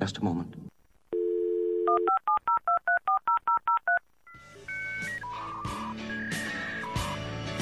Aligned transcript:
Just 0.00 0.18
a 0.18 0.24
moment. 0.24 0.54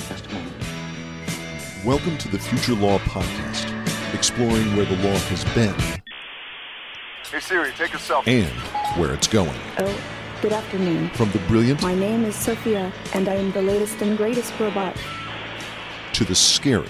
Just 0.09 0.27
a 0.27 0.33
moment. 0.33 0.55
Welcome 1.85 2.17
to 2.19 2.29
the 2.29 2.39
Future 2.39 2.75
Law 2.75 2.99
Podcast, 3.01 3.73
exploring 4.15 4.77
where 4.77 4.87
the 4.87 4.97
law 4.97 5.17
has 5.29 5.45
been 5.55 5.75
Hey 7.31 7.41
Siri, 7.41 7.73
take 7.73 7.93
a 7.95 7.99
selfie. 7.99 8.27
and 8.45 8.99
where 8.99 9.13
it's 9.13 9.27
going. 9.29 9.59
Oh, 9.79 10.01
good 10.41 10.53
afternoon. 10.53 11.11
From 11.11 11.31
the 11.33 11.39
brilliant 11.41 11.83
My 11.83 11.95
name 11.95 12.25
is 12.25 12.35
Sophia, 12.35 12.93
and 13.15 13.29
I 13.29 13.35
am 13.35 13.53
the 13.53 13.63
latest 13.63 14.01
and 14.01 14.17
greatest 14.17 14.59
robot. 14.59 14.97
to 16.15 16.25
the 16.25 16.35
scary 16.35 16.89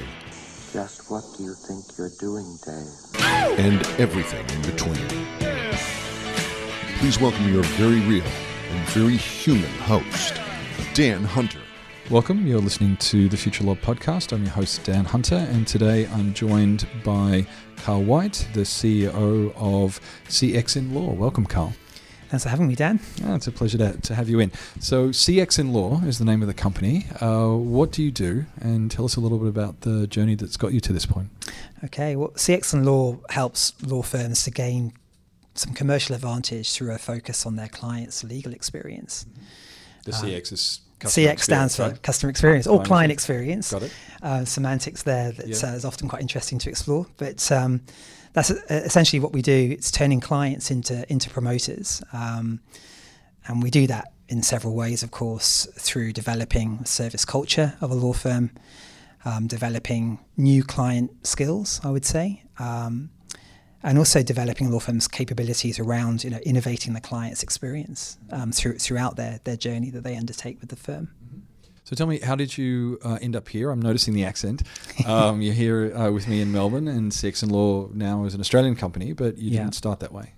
Just 0.73 1.11
what 1.11 1.25
do 1.37 1.43
you 1.45 1.55
think 1.55 1.85
you're 1.99 2.11
doing, 2.21 2.57
Dave? 2.65 3.08
And 3.59 3.87
everything 3.99 4.45
in 4.51 4.63
between. 4.63 4.97
Please 6.99 7.21
welcome 7.21 7.53
your 7.53 7.63
very 7.63 8.01
real 8.01 8.25
and 8.25 8.89
very 8.91 9.17
human 9.17 9.71
host, 9.81 10.41
Dan 10.95 11.23
Hunter. 11.25 11.61
Welcome. 12.11 12.47
You're 12.47 12.61
listening 12.61 12.97
to 12.97 13.29
the 13.29 13.37
Future 13.37 13.65
Law 13.65 13.75
Podcast. 13.75 14.33
I'm 14.33 14.43
your 14.43 14.53
host, 14.53 14.83
Dan 14.85 15.05
Hunter, 15.05 15.47
and 15.51 15.67
today 15.67 16.07
I'm 16.09 16.33
joined 16.35 16.87
by 17.05 17.47
Carl 17.77 18.03
White, 18.03 18.49
the 18.55 18.63
CEO 18.63 19.53
of 19.57 20.01
CX 20.27 20.77
in 20.77 20.95
Law. 20.95 21.13
Welcome, 21.13 21.47
Carl. 21.47 21.75
Thanks 22.29 22.45
for 22.45 22.51
having 22.51 22.69
me, 22.69 22.75
Dan. 22.75 23.01
Ah, 23.25 23.35
it's 23.37 23.47
a 23.47 23.53
pleasure 23.53 23.79
to, 23.79 23.99
to 24.03 24.15
have 24.15 24.29
you 24.29 24.39
in. 24.39 24.53
So, 24.81 25.09
CX 25.09 25.59
in 25.59 25.73
Law 25.73 26.03
is 26.03 26.19
the 26.19 26.27
name 26.27 26.43
of 26.43 26.49
the 26.49 26.55
company. 26.55 27.07
Uh, 27.23 27.49
what 27.55 27.91
do 27.91 28.03
you 28.03 28.11
do? 28.11 28.45
And 28.61 28.91
tell 28.91 29.07
us 29.07 29.17
a 29.17 29.21
little 29.21 29.39
bit 29.39 29.49
about 29.49 29.81
the 29.81 30.07
journey 30.07 30.35
that's 30.35 30.59
got 30.59 30.75
you 30.75 30.81
to 30.81 30.93
this 30.93 31.07
point. 31.07 31.31
Okay, 31.85 32.17
well, 32.17 32.29
CX 32.31 32.75
in 32.75 32.85
Law 32.85 33.19
helps 33.31 33.73
law 33.83 34.03
firms 34.03 34.45
to 34.45 34.51
gain 34.51 34.93
some 35.55 35.73
commercial 35.73 36.15
advantage 36.15 36.73
through 36.73 36.93
a 36.93 36.99
focus 36.99 37.47
on 37.47 37.57
their 37.57 37.69
clients' 37.69 38.23
legal 38.23 38.53
experience. 38.53 39.25
The 40.05 40.13
Uh, 40.13 40.23
CX 40.23 40.53
is 40.53 40.81
CX 41.01 41.41
stands 41.41 41.77
for 41.77 41.93
customer 42.03 42.29
experience 42.31 42.67
or 42.67 42.73
Client 42.79 42.89
client 42.89 43.13
experience. 43.13 43.71
Got 43.71 43.85
it. 43.85 43.93
Uh, 44.21 44.45
semantics 44.45 45.03
there 45.05 45.33
that's 45.33 45.63
Yeah. 45.63 45.71
uh, 45.71 45.77
is 45.77 45.85
often 45.85 46.09
quite 46.09 46.21
interesting 46.23 46.59
to 46.59 46.69
explore. 46.69 47.07
But 47.17 47.51
um, 47.53 47.81
that's 48.33 48.51
uh, 48.51 48.57
essentially 48.69 49.21
what 49.21 49.33
we 49.33 49.43
do. 49.43 49.71
It's 49.73 49.91
turning 49.91 50.21
clients 50.21 50.71
into 50.71 51.11
into 51.11 51.31
promoters, 51.31 52.03
um, 52.13 52.61
and 53.47 53.63
we 53.63 53.71
do 53.71 53.87
that 53.87 54.13
in 54.29 54.43
several 54.43 54.75
ways. 54.75 55.03
Of 55.03 55.11
course, 55.11 55.67
through 55.75 56.13
developing 56.13 56.85
service 56.85 57.25
culture 57.25 57.75
of 57.81 57.91
a 57.91 57.95
law 57.95 58.13
firm, 58.13 58.51
um, 59.25 59.47
developing 59.47 60.19
new 60.37 60.63
client 60.63 61.27
skills. 61.27 61.81
I 61.85 61.91
would 61.91 62.05
say. 62.05 62.43
Um, 62.59 63.11
and 63.83 63.97
also 63.97 64.23
developing 64.23 64.71
law 64.73 64.81
firms' 64.81 65.07
capabilities 65.07 65.79
around, 65.79 66.25
you 66.25 66.31
know, 66.31 66.39
innovating 66.39 66.95
the 66.95 67.01
client's 67.01 67.43
experience 67.43 68.19
um, 68.33 68.51
through, 68.51 68.77
throughout 68.79 69.17
their, 69.17 69.41
their 69.45 69.57
journey 69.57 69.91
that 69.91 70.03
they 70.03 70.17
undertake 70.17 70.61
with 70.61 70.69
the 70.69 70.77
firm. 70.77 71.11
So 71.89 71.97
tell 71.97 72.07
me, 72.07 72.19
how 72.21 72.35
did 72.35 72.59
you 72.59 72.99
uh, 73.03 73.17
end 73.23 73.35
up 73.35 73.49
here? 73.49 73.71
I'm 73.71 73.81
noticing 73.81 74.13
the 74.13 74.25
accent. 74.27 74.63
Um, 75.07 75.41
you're 75.41 75.55
here 75.55 75.97
uh, 75.97 76.11
with 76.11 76.29
me 76.29 76.43
in 76.43 76.53
Melbourne, 76.53 76.87
and 76.87 77.11
CX 77.11 77.43
in 77.45 77.49
Law 77.49 77.89
now 77.95 78.25
is 78.25 78.35
an 78.35 78.41
Australian 78.41 78.77
company, 78.77 79.15
but 79.15 79.39
you 79.39 79.53
Yeah. 79.53 79.61
didn't 79.61 79.75
start 79.75 80.01
that 80.01 80.13
way. 80.13 80.35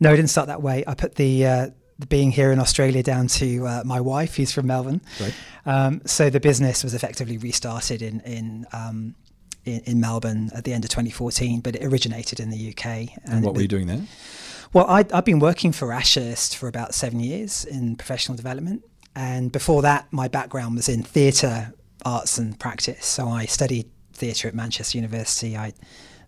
No, 0.00 0.12
I 0.12 0.16
didn't 0.16 0.28
start 0.28 0.48
that 0.48 0.60
way. 0.60 0.84
I 0.86 0.92
put 0.92 1.14
the, 1.14 1.46
uh, 1.46 1.66
the 1.98 2.06
being 2.08 2.30
here 2.30 2.52
in 2.52 2.58
Australia 2.58 3.02
down 3.02 3.28
to 3.28 3.66
uh, 3.66 3.82
my 3.86 4.02
wife, 4.02 4.36
who's 4.36 4.52
from 4.52 4.66
Melbourne. 4.66 5.00
Great. 5.16 5.32
Um, 5.64 6.02
so 6.04 6.28
the 6.28 6.40
business 6.40 6.84
was 6.84 6.92
effectively 6.92 7.38
restarted 7.38 8.02
in 8.02 8.20
in, 8.20 8.66
um, 8.74 9.14
in 9.64 9.80
in 9.86 9.98
Melbourne 9.98 10.50
at 10.54 10.64
the 10.64 10.74
end 10.74 10.84
of 10.84 10.90
2014, 10.90 11.60
but 11.60 11.74
it 11.74 11.82
originated 11.82 12.38
in 12.38 12.50
the 12.50 12.68
UK. 12.68 13.16
And, 13.24 13.42
what 13.42 13.54
were 13.54 13.62
you 13.62 13.68
doing 13.68 13.86
there? 13.86 14.02
Well, 14.74 14.86
I, 14.86 15.06
I've 15.14 15.24
been 15.24 15.38
working 15.38 15.72
for 15.72 15.90
Ashurst 15.92 16.54
for 16.54 16.68
about 16.68 16.94
seven 16.94 17.20
years 17.20 17.64
in 17.64 17.96
professional 17.96 18.36
development. 18.36 18.82
And 19.14 19.52
before 19.52 19.82
that, 19.82 20.10
my 20.12 20.28
background 20.28 20.76
was 20.76 20.88
in 20.88 21.02
theatre 21.02 21.72
arts 22.04 22.38
and 22.38 22.58
practice. 22.58 23.04
So 23.04 23.28
I 23.28 23.44
studied 23.44 23.90
theatre 24.12 24.48
at 24.48 24.54
Manchester 24.54 24.98
University. 24.98 25.56
I 25.56 25.72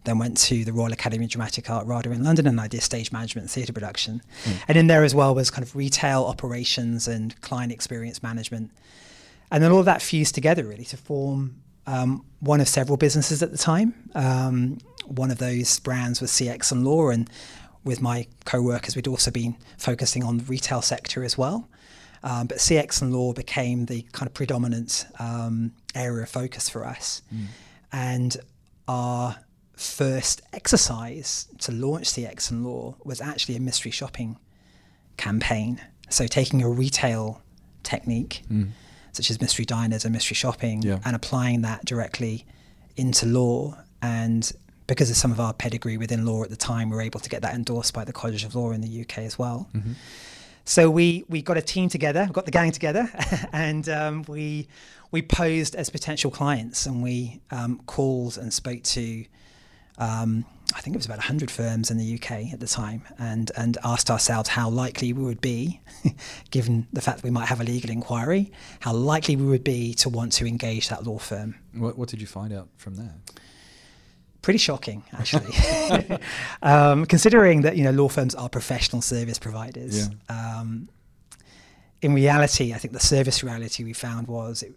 then 0.05 0.19
went 0.19 0.37
to 0.37 0.65
the 0.65 0.73
Royal 0.73 0.93
Academy 0.93 1.25
of 1.25 1.31
Dramatic 1.31 1.71
Art 1.71 1.87
RADA 1.87 2.13
in 2.13 2.23
London 2.23 2.47
and 2.47 2.61
I 2.61 2.69
did 2.69 2.83
stage 2.83 3.11
management 3.11 3.45
and 3.45 3.51
theatre 3.51 3.73
production. 3.73 4.21
And 4.69 4.77
in 4.77 4.87
there 4.87 5.03
as 5.03 5.15
well 5.15 5.35
was 5.35 5.51
kind 5.51 5.67
of 5.67 5.75
retail 5.75 6.25
operations 6.25 7.09
and 7.09 7.41
client 7.41 7.73
experience 7.73 8.23
management. 8.23 8.71
And 9.51 9.63
then 9.63 9.73
all 9.73 9.79
of 9.79 9.87
that 9.87 10.03
fused 10.03 10.35
together 10.35 10.65
really 10.65 10.85
to 10.87 10.97
form 10.97 11.63
um, 11.87 12.25
one 12.41 12.61
of 12.61 12.69
several 12.69 12.97
businesses 12.97 13.43
at 13.43 13.51
the 13.51 13.59
time. 13.59 13.95
Um, 14.15 14.79
one 15.07 15.31
of 15.31 15.39
those 15.39 15.79
brands 15.81 16.21
was 16.21 16.31
CX 16.31 16.73
in 16.73 16.85
Law, 16.85 17.11
and 17.11 17.29
with 17.85 18.01
my 18.01 18.27
co-workers, 18.45 18.97
we'd 18.97 19.09
also 19.09 19.31
been 19.31 19.57
focusing 19.77 20.25
on 20.25 20.39
the 20.39 20.45
retail 20.45 20.81
sector 20.83 21.25
as 21.25 21.37
well. 21.37 21.69
Um, 22.25 22.47
but 22.47 22.57
CX 22.59 23.03
in 23.03 23.13
Law 23.13 23.33
became 23.35 23.85
the 23.87 24.03
kind 24.13 24.27
of 24.27 24.33
predominant 24.35 25.05
um, 25.19 25.73
area 25.95 26.23
of 26.25 26.31
focus 26.31 26.69
for 26.71 26.85
us. 26.87 27.21
And 27.93 28.37
our 28.89 29.37
first 29.77 30.41
exercise 30.53 31.47
to 31.59 31.71
launch 31.73 32.07
CX 32.07 32.51
in 32.51 32.65
Law 32.65 32.97
was 33.05 33.21
actually 33.21 33.57
a 33.57 33.61
mystery 33.61 33.91
shopping 33.91 34.39
campaign. 35.17 35.81
So 36.09 36.27
taking 36.27 36.63
a 36.63 36.69
retail 36.69 37.43
technique, 37.83 38.43
such 39.13 39.31
as 39.31 39.41
mystery 39.41 39.65
diners 39.65 40.05
and 40.05 40.13
mystery 40.13 40.35
shopping, 40.35 40.83
Yeah. 40.83 40.99
and 41.05 41.15
applying 41.15 41.63
that 41.63 41.85
directly 41.85 42.47
into 42.97 43.27
law. 43.27 43.77
And 44.03 44.51
because 44.87 45.11
of 45.11 45.17
some 45.17 45.31
of 45.33 45.41
our 45.41 45.53
pedigree 45.53 45.97
within 45.97 46.25
law 46.27 46.43
at 46.43 46.51
the 46.51 46.57
time, 46.57 46.91
we 46.91 46.97
were 46.97 47.03
able 47.03 47.21
to 47.21 47.29
get 47.29 47.43
that 47.43 47.55
endorsed 47.55 47.93
by 47.95 48.05
the 48.05 48.13
College 48.13 48.45
of 48.45 48.55
Law 48.55 48.71
in 48.73 48.81
the 48.81 49.01
UK 49.03 49.19
as 49.25 49.39
well. 49.39 49.69
So 50.65 50.91
we 50.91 51.25
we 51.29 51.43
got 51.43 51.57
a 51.57 51.63
team 51.63 51.89
together, 51.89 52.29
got 52.33 52.47
the 52.47 52.51
gang 52.51 52.73
together, 52.73 53.11
and 53.53 53.89
um, 53.89 54.25
we 54.27 54.69
we 55.11 55.23
posed 55.23 55.75
as 55.75 55.91
potential 55.91 56.31
clients, 56.31 56.87
and 56.87 57.03
we 57.03 57.41
um, 57.51 57.81
called 57.87 58.39
and 58.39 58.53
spoke 58.53 58.83
to. 58.83 59.25
Um, 59.99 60.45
I 60.75 60.81
think 60.81 60.97
it 60.97 60.99
was 60.99 61.07
about 61.07 61.19
100 61.19 61.53
firms 61.53 61.91
in 61.91 61.99
the 61.99 62.15
UK 62.15 62.53
at 62.53 62.59
the 62.59 62.67
time, 62.67 63.03
and 63.19 63.53
and 63.57 63.77
asked 63.85 64.11
ourselves 64.11 64.49
how 64.49 64.71
likely 64.71 65.13
we 65.13 65.23
would 65.23 65.43
be, 65.43 65.81
given 66.51 66.87
the 66.93 67.03
fact 67.03 67.19
that 67.19 67.25
we 67.25 67.31
might 67.31 67.47
have 67.47 67.61
a 67.61 67.65
legal 67.65 67.91
inquiry, 67.91 68.51
how 68.81 68.95
likely 68.95 69.37
we 69.37 69.45
would 69.45 69.65
be 69.65 69.93
to 69.95 70.09
want 70.09 70.33
to 70.33 70.47
engage 70.47 70.89
that 70.89 71.05
law 71.05 71.19
firm. 71.19 71.57
What, 71.75 71.99
what 71.99 72.09
did 72.09 72.21
you 72.23 72.27
find 72.27 72.53
out 72.53 72.69
from 72.77 72.97
that? 72.97 73.13
Pretty 74.45 74.59
shocking, 74.59 75.03
actually, 75.15 75.57
um, 76.63 77.07
considering 77.07 77.63
that 77.63 77.79
you 77.79 77.85
know 77.85 77.93
law 77.93 78.09
firms 78.09 78.35
are 78.35 78.51
professional 78.51 79.01
service 79.01 79.39
providers. 79.39 80.11
Um, 80.29 80.91
in 82.03 82.13
reality, 82.13 82.75
I 82.75 82.77
think 82.77 82.93
the 82.93 83.01
service 83.01 83.43
reality 83.43 83.85
we 83.85 83.95
found 83.95 84.29
was 84.29 84.63
it, 84.63 84.75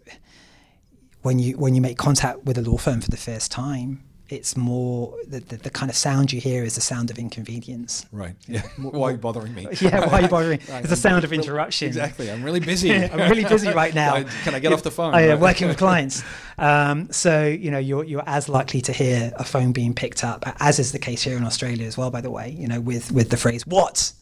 when 1.20 1.38
you 1.38 1.58
when 1.58 1.74
you 1.74 1.82
make 1.82 1.98
contact 1.98 2.44
with 2.46 2.56
a 2.56 2.62
law 2.62 2.78
firm 2.78 3.02
for 3.02 3.10
the 3.10 3.18
first 3.18 3.50
time, 3.52 4.02
it's 4.28 4.56
more 4.56 5.14
the, 5.26 5.40
the, 5.40 5.56
the 5.56 5.70
kind 5.70 5.90
of 5.90 5.96
sound 5.96 6.32
you 6.32 6.40
hear 6.40 6.62
is 6.64 6.74
the 6.74 6.80
sound 6.80 7.10
of 7.10 7.18
inconvenience. 7.18 8.04
Right. 8.12 8.34
Yeah. 8.48 8.62
Why 8.78 9.08
are 9.08 9.12
you 9.12 9.18
bothering 9.18 9.54
me? 9.54 9.66
Yeah, 9.80 10.06
why 10.08 10.18
are 10.18 10.22
you 10.22 10.28
bothering? 10.28 10.60
Right, 10.68 10.80
It's 10.80 10.88
the 10.90 10.96
sound 10.96 11.24
of 11.24 11.32
interruption. 11.32 11.88
Exactly. 11.88 12.30
I'm 12.30 12.42
really 12.42 12.60
busy. 12.60 12.94
I'm 12.94 13.30
really 13.30 13.44
busy 13.44 13.68
right 13.70 13.94
now. 13.94 14.22
Can 14.44 14.54
I 14.54 14.58
get 14.58 14.72
off 14.72 14.82
the 14.82 14.90
phone? 14.90 15.14
I 15.14 15.22
am 15.22 15.28
Right. 15.32 15.40
working 15.40 15.68
with 15.68 15.76
clients. 15.76 16.22
Um, 16.56 17.10
so, 17.12 17.46
you 17.46 17.70
know, 17.70 17.78
you're, 17.78 18.04
you're 18.04 18.22
as 18.26 18.48
likely 18.48 18.80
to 18.82 18.92
hear 18.92 19.32
a 19.36 19.44
phone 19.44 19.72
being 19.72 19.94
picked 19.94 20.24
up, 20.24 20.44
as 20.60 20.78
is 20.78 20.92
the 20.92 20.98
case 20.98 21.22
here 21.22 21.36
in 21.36 21.44
Australia 21.44 21.86
as 21.86 21.96
well, 21.96 22.10
by 22.10 22.20
the 22.20 22.30
way, 22.30 22.50
you 22.50 22.66
know, 22.66 22.80
with, 22.80 23.12
with 23.12 23.30
the 23.30 23.36
phrase, 23.36 23.66
what? 23.66 24.12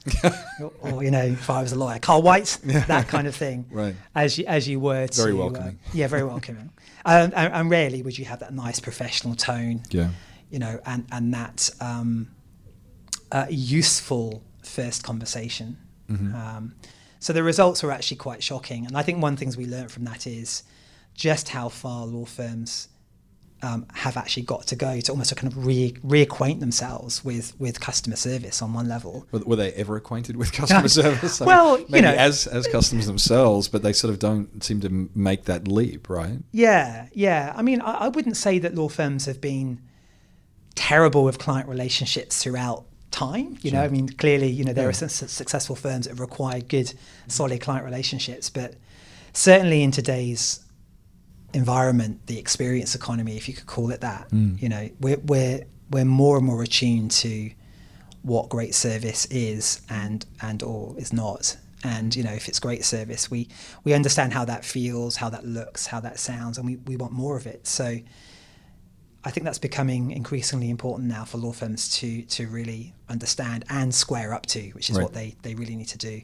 or, 0.61 0.73
or, 0.83 1.05
you 1.05 1.11
know, 1.11 1.25
if 1.25 1.49
I 1.49 1.63
was 1.63 1.73
a 1.73 1.79
lawyer, 1.79 1.99
Carl 1.99 2.23
White, 2.23 2.59
that 2.65 3.09
kind 3.09 3.27
of 3.27 3.35
thing. 3.35 3.65
Right. 3.71 3.95
As 4.15 4.39
you, 4.39 4.45
as 4.47 4.69
you 4.69 4.81
were 4.81 5.07
to. 5.07 5.21
Very 5.23 5.33
uh, 5.33 5.37
welcoming. 5.37 5.79
yeah, 5.95 6.09
very 6.09 6.25
welcoming. 6.25 6.71
And, 7.07 7.33
and 7.35 7.71
rarely 7.71 8.03
would 8.03 8.19
you 8.19 8.25
have 8.27 8.41
that 8.41 8.53
nice 8.53 8.81
professional 8.81 9.35
tone 9.35 9.83
Yeah. 9.91 10.11
you 10.51 10.59
know, 10.59 10.81
and 10.85 11.07
and 11.13 11.33
that 11.35 11.71
um, 11.81 12.29
uh, 13.33 13.47
useful 13.51 14.43
first 14.63 15.03
conversation. 15.05 15.79
Um, 16.09 16.75
so 17.19 17.33
the 17.33 17.43
results 17.43 17.83
were 17.83 17.91
actually 17.91 18.19
quite 18.19 18.43
shocking, 18.43 18.87
and 18.87 18.97
I 18.97 19.03
think 19.03 19.21
one 19.23 19.33
of 19.33 19.39
the 19.39 19.45
things 19.45 19.57
we 19.57 19.67
learned 19.67 19.91
from 19.91 20.05
that 20.05 20.27
is 20.27 20.63
just 21.15 21.49
how 21.49 21.69
far 21.69 22.07
law 22.07 22.25
firms 22.27 22.89
um, 23.67 23.87
have 23.95 24.17
actually 24.17 24.45
got 24.45 24.67
to 24.69 24.77
go 24.77 25.01
to 25.01 25.13
almost 25.13 25.35
kind 25.37 25.53
of 25.53 25.67
re- 25.67 25.97
reacquaint 26.05 26.61
themselves 26.61 27.25
with 27.25 27.59
with 27.59 27.81
customer 27.81 28.17
service 28.17 28.63
on 28.63 28.73
one 28.73 28.89
level. 28.89 29.27
Were, 29.33 29.57
they 29.57 29.73
ever 29.73 29.97
acquainted 29.97 30.37
with 30.37 30.53
customer 30.61 30.89
service? 30.89 31.41
I 31.41 31.47
Well, 31.47 31.81
you 31.81 32.03
know- 32.03 32.13
as 32.13 32.47
as 32.47 32.67
customers 32.69 33.07
themselves, 33.07 33.69
but 33.69 33.83
they 33.83 33.93
sort 33.93 34.13
of 34.13 34.19
don't 34.19 34.63
seem 34.63 34.81
to 34.81 35.11
make 35.15 35.45
that 35.45 35.67
leap, 35.67 36.09
right? 36.09 36.39
Yeah, 36.53 37.09
yeah. 37.13 37.53
I 37.57 37.63
mean, 37.63 37.81
I, 37.81 37.93
I 37.93 38.09
wouldn't 38.09 38.37
say 38.37 38.59
that 38.61 38.75
law 38.75 38.89
firms 38.89 39.27
have 39.27 39.41
been 39.41 39.81
terrible 40.75 41.25
with 41.25 41.39
client 41.39 41.69
relationships 41.69 42.43
throughout 42.43 42.85
time. 43.11 43.59
You 43.63 43.71
know, 43.73 43.83
I 43.83 43.89
mean, 43.89 44.09
clearly, 44.09 44.49
you 44.49 44.65
know, 44.65 44.73
there 44.73 44.89
are 44.89 44.93
some 44.93 45.09
successful 45.09 45.75
firms 45.75 46.07
that 46.07 46.19
require 46.19 46.61
good, 46.61 46.93
solid 47.29 47.61
client 47.61 47.85
relationships, 47.85 48.51
but 48.51 48.75
certainly 49.33 49.83
in 49.83 49.91
today's 49.91 50.61
environment, 51.57 52.27
the 52.27 52.39
experience 52.39 52.95
economy, 52.95 53.37
if 53.37 53.49
you 53.49 53.55
could 53.55 53.67
call 53.67 53.91
it 53.91 54.01
that, 54.03 54.31
mm. 54.31 54.61
you 54.63 54.69
know, 54.69 54.89
we're 55.01 55.19
we're 55.25 55.61
we're 55.91 56.05
more 56.05 56.37
and 56.37 56.47
more 56.47 56.63
attuned 56.63 57.11
to 57.11 57.51
what 58.23 58.49
great 58.49 58.75
service 58.75 59.27
is 59.27 59.81
and 59.89 60.27
and 60.43 60.63
or 60.63 60.95
is 60.99 61.13
not. 61.13 61.57
And 61.85 62.15
you 62.17 62.25
know, 62.25 62.33
if 62.33 62.49
it's 62.49 62.61
great 62.61 62.85
service, 62.85 63.31
we 63.31 63.49
we 63.85 63.95
understand 63.95 64.33
how 64.33 64.45
that 64.47 64.65
feels, 64.65 65.17
how 65.17 65.31
that 65.31 65.45
looks, 65.45 65.87
how 65.87 66.01
that 66.01 66.19
sounds, 66.19 66.59
and 66.59 66.67
we, 66.67 66.77
we 66.87 66.97
want 66.97 67.13
more 67.13 67.37
of 67.37 67.47
it. 67.47 67.67
So 67.67 67.99
I 69.25 69.31
think 69.31 69.45
that's 69.45 69.59
becoming 69.59 70.13
increasingly 70.13 70.71
important 70.71 71.09
now 71.09 71.25
for 71.25 71.39
law 71.39 71.53
firms 71.53 71.89
to 71.99 72.23
to 72.23 72.47
really 72.49 72.95
understand 73.09 73.65
and 73.69 73.95
square 73.95 74.35
up 74.35 74.47
to, 74.47 74.71
which 74.71 74.91
is 74.91 74.97
Right. 74.97 75.03
what 75.05 75.15
they, 75.15 75.37
they 75.43 75.55
really 75.55 75.77
need 75.77 75.89
to 75.89 75.99
do. 75.99 76.23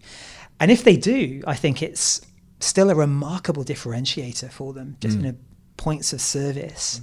And 0.61 0.71
if 0.71 0.85
they 0.85 0.97
do, 0.97 1.43
I 1.47 1.55
think 1.55 1.83
it's 1.83 2.21
still 2.63 2.91
a 2.91 2.95
remarkable 2.95 3.65
differentiator 3.65 4.51
for 4.51 4.73
them, 4.73 4.97
just 5.01 5.19
you 5.19 5.25
know, 5.25 5.35
points 5.77 6.13
of 6.13 6.21
service, 6.21 7.01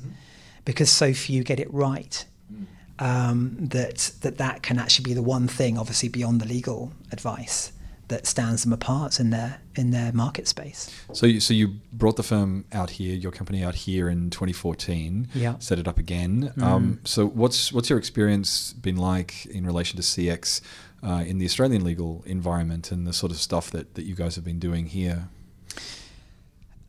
because 0.66 0.90
so 0.90 1.14
few 1.14 1.44
get 1.44 1.60
it 1.60 1.72
right. 1.74 2.26
Um, 3.02 3.56
that 3.60 4.12
that 4.22 4.40
that 4.40 4.62
can 4.62 4.78
actually 4.78 5.04
be 5.04 5.14
the 5.14 5.24
one 5.24 5.48
thing, 5.48 5.78
obviously 5.78 6.10
beyond 6.10 6.42
the 6.42 6.46
legal 6.46 6.92
advice, 7.14 7.72
that 8.10 8.28
stands 8.28 8.64
them 8.64 8.74
apart 8.74 9.20
in 9.20 9.30
their 9.30 9.62
in 9.76 9.92
their 9.92 10.12
market 10.12 10.48
space. 10.48 10.90
So 11.14 11.26
you, 11.26 11.40
so 11.40 11.54
you 11.54 11.76
brought 11.94 12.18
the 12.18 12.24
firm 12.24 12.66
out 12.74 12.90
here, 12.90 13.16
your 13.16 13.32
company 13.32 13.64
out 13.64 13.76
here 13.76 14.10
in 14.10 14.30
2014. 14.32 15.30
Yeah. 15.34 15.56
Set 15.60 15.80
it 15.80 15.88
up 15.88 15.98
again. 15.98 16.52
Um, 16.62 17.00
so 17.06 17.26
what's 17.26 17.72
what's 17.72 17.90
your 17.90 17.98
experience 17.98 18.74
been 18.74 18.98
like 18.98 19.46
in 19.46 19.66
relation 19.66 19.96
to 19.96 20.04
CX 20.04 20.60
uh, 21.02 21.24
in 21.26 21.38
the 21.38 21.46
Australian 21.46 21.86
legal 21.86 22.24
environment 22.26 22.92
and 22.92 23.08
the 23.08 23.14
sort 23.14 23.32
of 23.32 23.38
stuff 23.38 23.72
that, 23.72 23.96
that 23.96 24.04
you 24.04 24.16
guys 24.16 24.36
have 24.36 24.44
been 24.44 24.60
doing 24.60 24.88
here? 24.88 25.30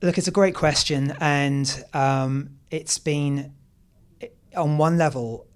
Look, 0.02 0.16
it's 0.16 0.28
a 0.28 0.30
great 0.32 0.54
question, 0.54 1.14
and 1.20 1.84
um, 1.92 2.56
it's 2.70 2.98
been, 2.98 3.52
on 4.56 4.78
one 4.78 4.96
level, 4.96 5.46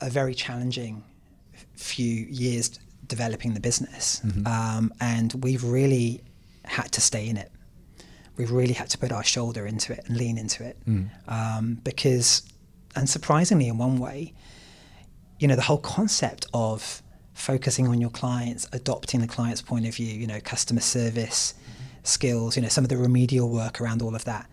a 0.00 0.08
very 0.08 0.34
challenging 0.34 1.04
few 1.74 2.26
years 2.30 2.78
developing 3.06 3.52
the 3.52 3.60
business, 3.60 4.22
um, 4.46 4.92
and 5.00 5.34
we've 5.42 5.64
really 5.64 6.22
had 6.64 6.90
to 6.92 7.02
stay 7.02 7.28
in 7.28 7.36
it. 7.36 7.52
We've 8.38 8.50
really 8.50 8.72
had 8.72 8.88
to 8.90 8.98
put 8.98 9.12
our 9.12 9.24
shoulder 9.24 9.66
into 9.66 9.92
it 9.92 10.00
and 10.06 10.16
lean 10.16 10.38
into 10.38 10.64
it, 10.64 10.78
um, 11.26 11.78
because, 11.84 12.42
and 12.96 13.06
surprisingly, 13.06 13.68
in 13.68 13.76
one 13.76 13.98
way, 13.98 14.32
you 15.38 15.46
know, 15.46 15.56
the 15.56 15.62
whole 15.62 15.78
concept 15.78 16.46
of 16.54 17.02
focusing 17.34 17.86
on 17.86 18.00
your 18.00 18.10
clients, 18.10 18.66
adopting 18.72 19.20
the 19.20 19.28
client's 19.28 19.60
point 19.60 19.86
of 19.86 19.94
view, 19.94 20.06
you 20.06 20.26
know, 20.26 20.40
customer 20.40 20.80
service 20.80 21.52
skills, 22.08 22.56
you 22.56 22.62
know, 22.62 22.68
some 22.68 22.84
of 22.84 22.90
the 22.90 22.96
remedial 22.96 23.48
work 23.48 23.80
around 23.80 24.02
all 24.02 24.14
of 24.14 24.24
that, 24.24 24.48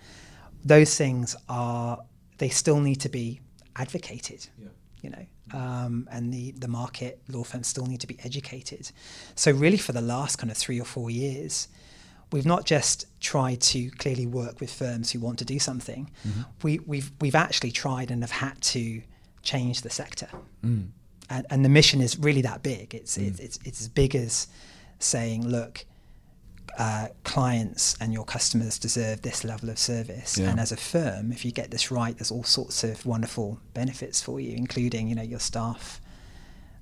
those 0.63 0.96
things 0.98 1.36
are, 1.48 2.00
they 2.38 2.50
still 2.50 2.80
need 2.80 3.02
to 3.02 3.10
be 3.10 3.42
advocated, 3.75 4.48
you 5.02 5.10
know, 5.10 5.25
um, 5.54 6.07
and 6.12 6.34
the, 6.34 6.52
the 6.52 6.68
market 6.68 7.22
law 7.30 7.44
firms 7.44 7.68
still 7.68 7.86
need 7.86 8.02
to 8.02 8.07
be 8.07 8.18
educated. 8.24 8.92
So, 9.36 9.52
really, 9.52 9.78
for 9.78 9.92
the 9.92 10.02
last 10.02 10.38
kind 10.38 10.50
of 10.50 10.57
three 10.57 10.80
or 10.80 10.86
four 10.86 11.10
years, 11.10 11.68
we've 12.31 12.46
not 12.46 12.66
just 12.66 13.06
tried 13.22 13.62
to 13.62 13.90
clearly 13.92 14.25
work 14.25 14.60
with 14.60 14.74
firms 14.74 15.12
who 15.12 15.19
want 15.19 15.40
to 15.40 15.46
do 15.46 15.60
something. 15.60 16.10
Mm-hmm. 16.28 16.42
We, 16.63 16.80
we've 16.80 17.12
we've 17.22 17.36
actually 17.36 17.72
tried 17.72 18.12
and 18.12 18.24
have 18.24 18.31
had 18.31 18.60
to 18.62 19.01
change 19.44 19.81
the 19.81 19.90
sector. 19.90 20.30
Mm. 20.63 20.88
And, 21.30 21.46
and 21.50 21.66
the 21.66 21.69
mission 21.69 22.01
is 22.01 22.18
really 22.19 22.42
that 22.42 22.63
big. 22.63 22.94
It's 22.94 23.18
it's, 23.18 23.40
it's 23.40 23.60
it's 23.63 23.81
as 23.81 23.88
big 23.88 24.16
as 24.16 24.48
saying, 25.00 25.48
look, 25.48 25.86
uh, 26.77 27.07
clients 27.23 27.95
and 28.01 28.13
your 28.13 28.25
customers 28.25 28.77
deserve 28.77 29.21
this 29.21 29.44
level 29.44 29.69
of 29.69 29.79
service. 29.79 30.38
Yeah. 30.38 30.50
And 30.50 30.59
as 30.59 30.71
a 30.71 30.77
firm, 30.77 31.31
if 31.31 31.45
you 31.45 31.51
get 31.51 31.71
this 31.71 31.91
right, 31.91 32.17
there's 32.17 32.31
all 32.31 32.44
sorts 32.44 32.83
of 32.83 33.06
wonderful 33.06 33.59
benefits 33.73 34.21
for 34.21 34.39
you, 34.39 34.56
including 34.56 35.07
you 35.07 35.15
know 35.15 35.23
your 35.23 35.39
staff. 35.39 36.01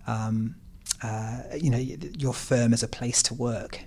Um, 0.07 0.55
uh, 1.01 1.41
you 1.57 1.69
know 1.69 1.77
your 1.77 2.33
firm 2.33 2.73
as 2.73 2.83
a 2.83 2.87
place 2.87 3.21
to 3.23 3.33
work, 3.33 3.81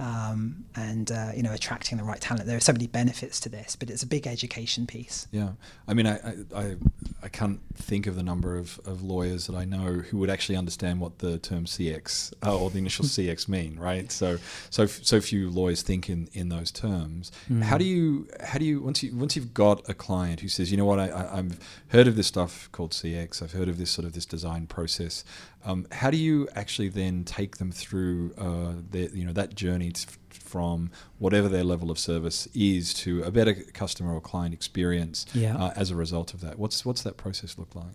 um, 0.00 0.64
and 0.74 1.12
uh, 1.12 1.30
you 1.36 1.42
know 1.42 1.52
attracting 1.52 1.98
the 1.98 2.04
right 2.04 2.20
talent. 2.20 2.46
There 2.46 2.56
are 2.56 2.60
so 2.60 2.72
many 2.72 2.86
benefits 2.86 3.38
to 3.40 3.48
this, 3.48 3.76
but 3.76 3.90
it's 3.90 4.02
a 4.02 4.06
big 4.06 4.26
education 4.26 4.86
piece. 4.86 5.28
Yeah, 5.30 5.50
I 5.86 5.94
mean, 5.94 6.06
I, 6.06 6.18
I, 6.56 6.76
I, 7.22 7.28
can't 7.28 7.60
think 7.74 8.06
of 8.06 8.16
the 8.16 8.22
number 8.22 8.56
of, 8.56 8.80
of 8.86 9.02
lawyers 9.02 9.46
that 9.46 9.54
I 9.54 9.66
know 9.66 9.92
who 9.92 10.16
would 10.18 10.30
actually 10.30 10.56
understand 10.56 11.00
what 11.00 11.18
the 11.18 11.38
term 11.38 11.66
CX 11.66 12.32
uh, 12.44 12.58
or 12.58 12.70
the 12.70 12.78
initial 12.78 13.04
CX 13.16 13.46
mean, 13.46 13.78
right? 13.78 14.10
So, 14.10 14.38
so 14.70 14.86
so 14.86 15.20
few 15.20 15.50
lawyers 15.50 15.82
think 15.82 16.08
in, 16.08 16.28
in 16.32 16.48
those 16.48 16.70
terms. 16.70 17.30
How 17.62 17.76
do 17.76 17.84
you 17.84 18.26
how 18.42 18.58
do 18.58 18.64
you 18.64 18.80
once 18.80 19.02
you 19.02 19.14
once 19.14 19.36
you've 19.36 19.52
got 19.52 19.86
a 19.88 19.94
client 19.94 20.40
who 20.40 20.48
says, 20.48 20.70
you 20.70 20.78
know 20.78 20.86
what, 20.86 20.98
I, 20.98 21.08
I, 21.08 21.38
I've 21.38 21.58
heard 21.88 22.08
of 22.08 22.16
this 22.16 22.26
stuff 22.26 22.70
called 22.72 22.92
CX, 22.92 23.42
I've 23.42 23.52
heard 23.52 23.68
of 23.68 23.76
this 23.76 23.90
sort 23.90 24.06
of 24.06 24.14
this 24.14 24.24
design 24.24 24.66
process. 24.66 25.24
Um, 25.64 25.86
how 25.92 26.10
do 26.10 26.16
you 26.16 26.48
actually 26.54 26.88
then 26.88 27.24
take 27.24 27.58
them 27.58 27.70
through 27.70 28.32
uh, 28.38 28.72
their, 28.90 29.08
you 29.10 29.24
know 29.26 29.32
that 29.34 29.54
journey 29.54 29.92
t- 29.92 30.06
from 30.30 30.90
whatever 31.18 31.48
their 31.48 31.64
level 31.64 31.90
of 31.90 31.98
service 31.98 32.48
is 32.54 32.94
to 32.94 33.22
a 33.24 33.30
better 33.30 33.54
customer 33.74 34.14
or 34.14 34.20
client 34.20 34.54
experience 34.54 35.26
Yeah. 35.34 35.56
uh, 35.56 35.72
as 35.76 35.90
a 35.90 35.96
result 35.96 36.32
of 36.34 36.40
that. 36.40 36.58
What's 36.58 36.84
what's 36.84 37.02
that 37.02 37.16
process 37.16 37.58
look 37.58 37.74
like? 37.74 37.92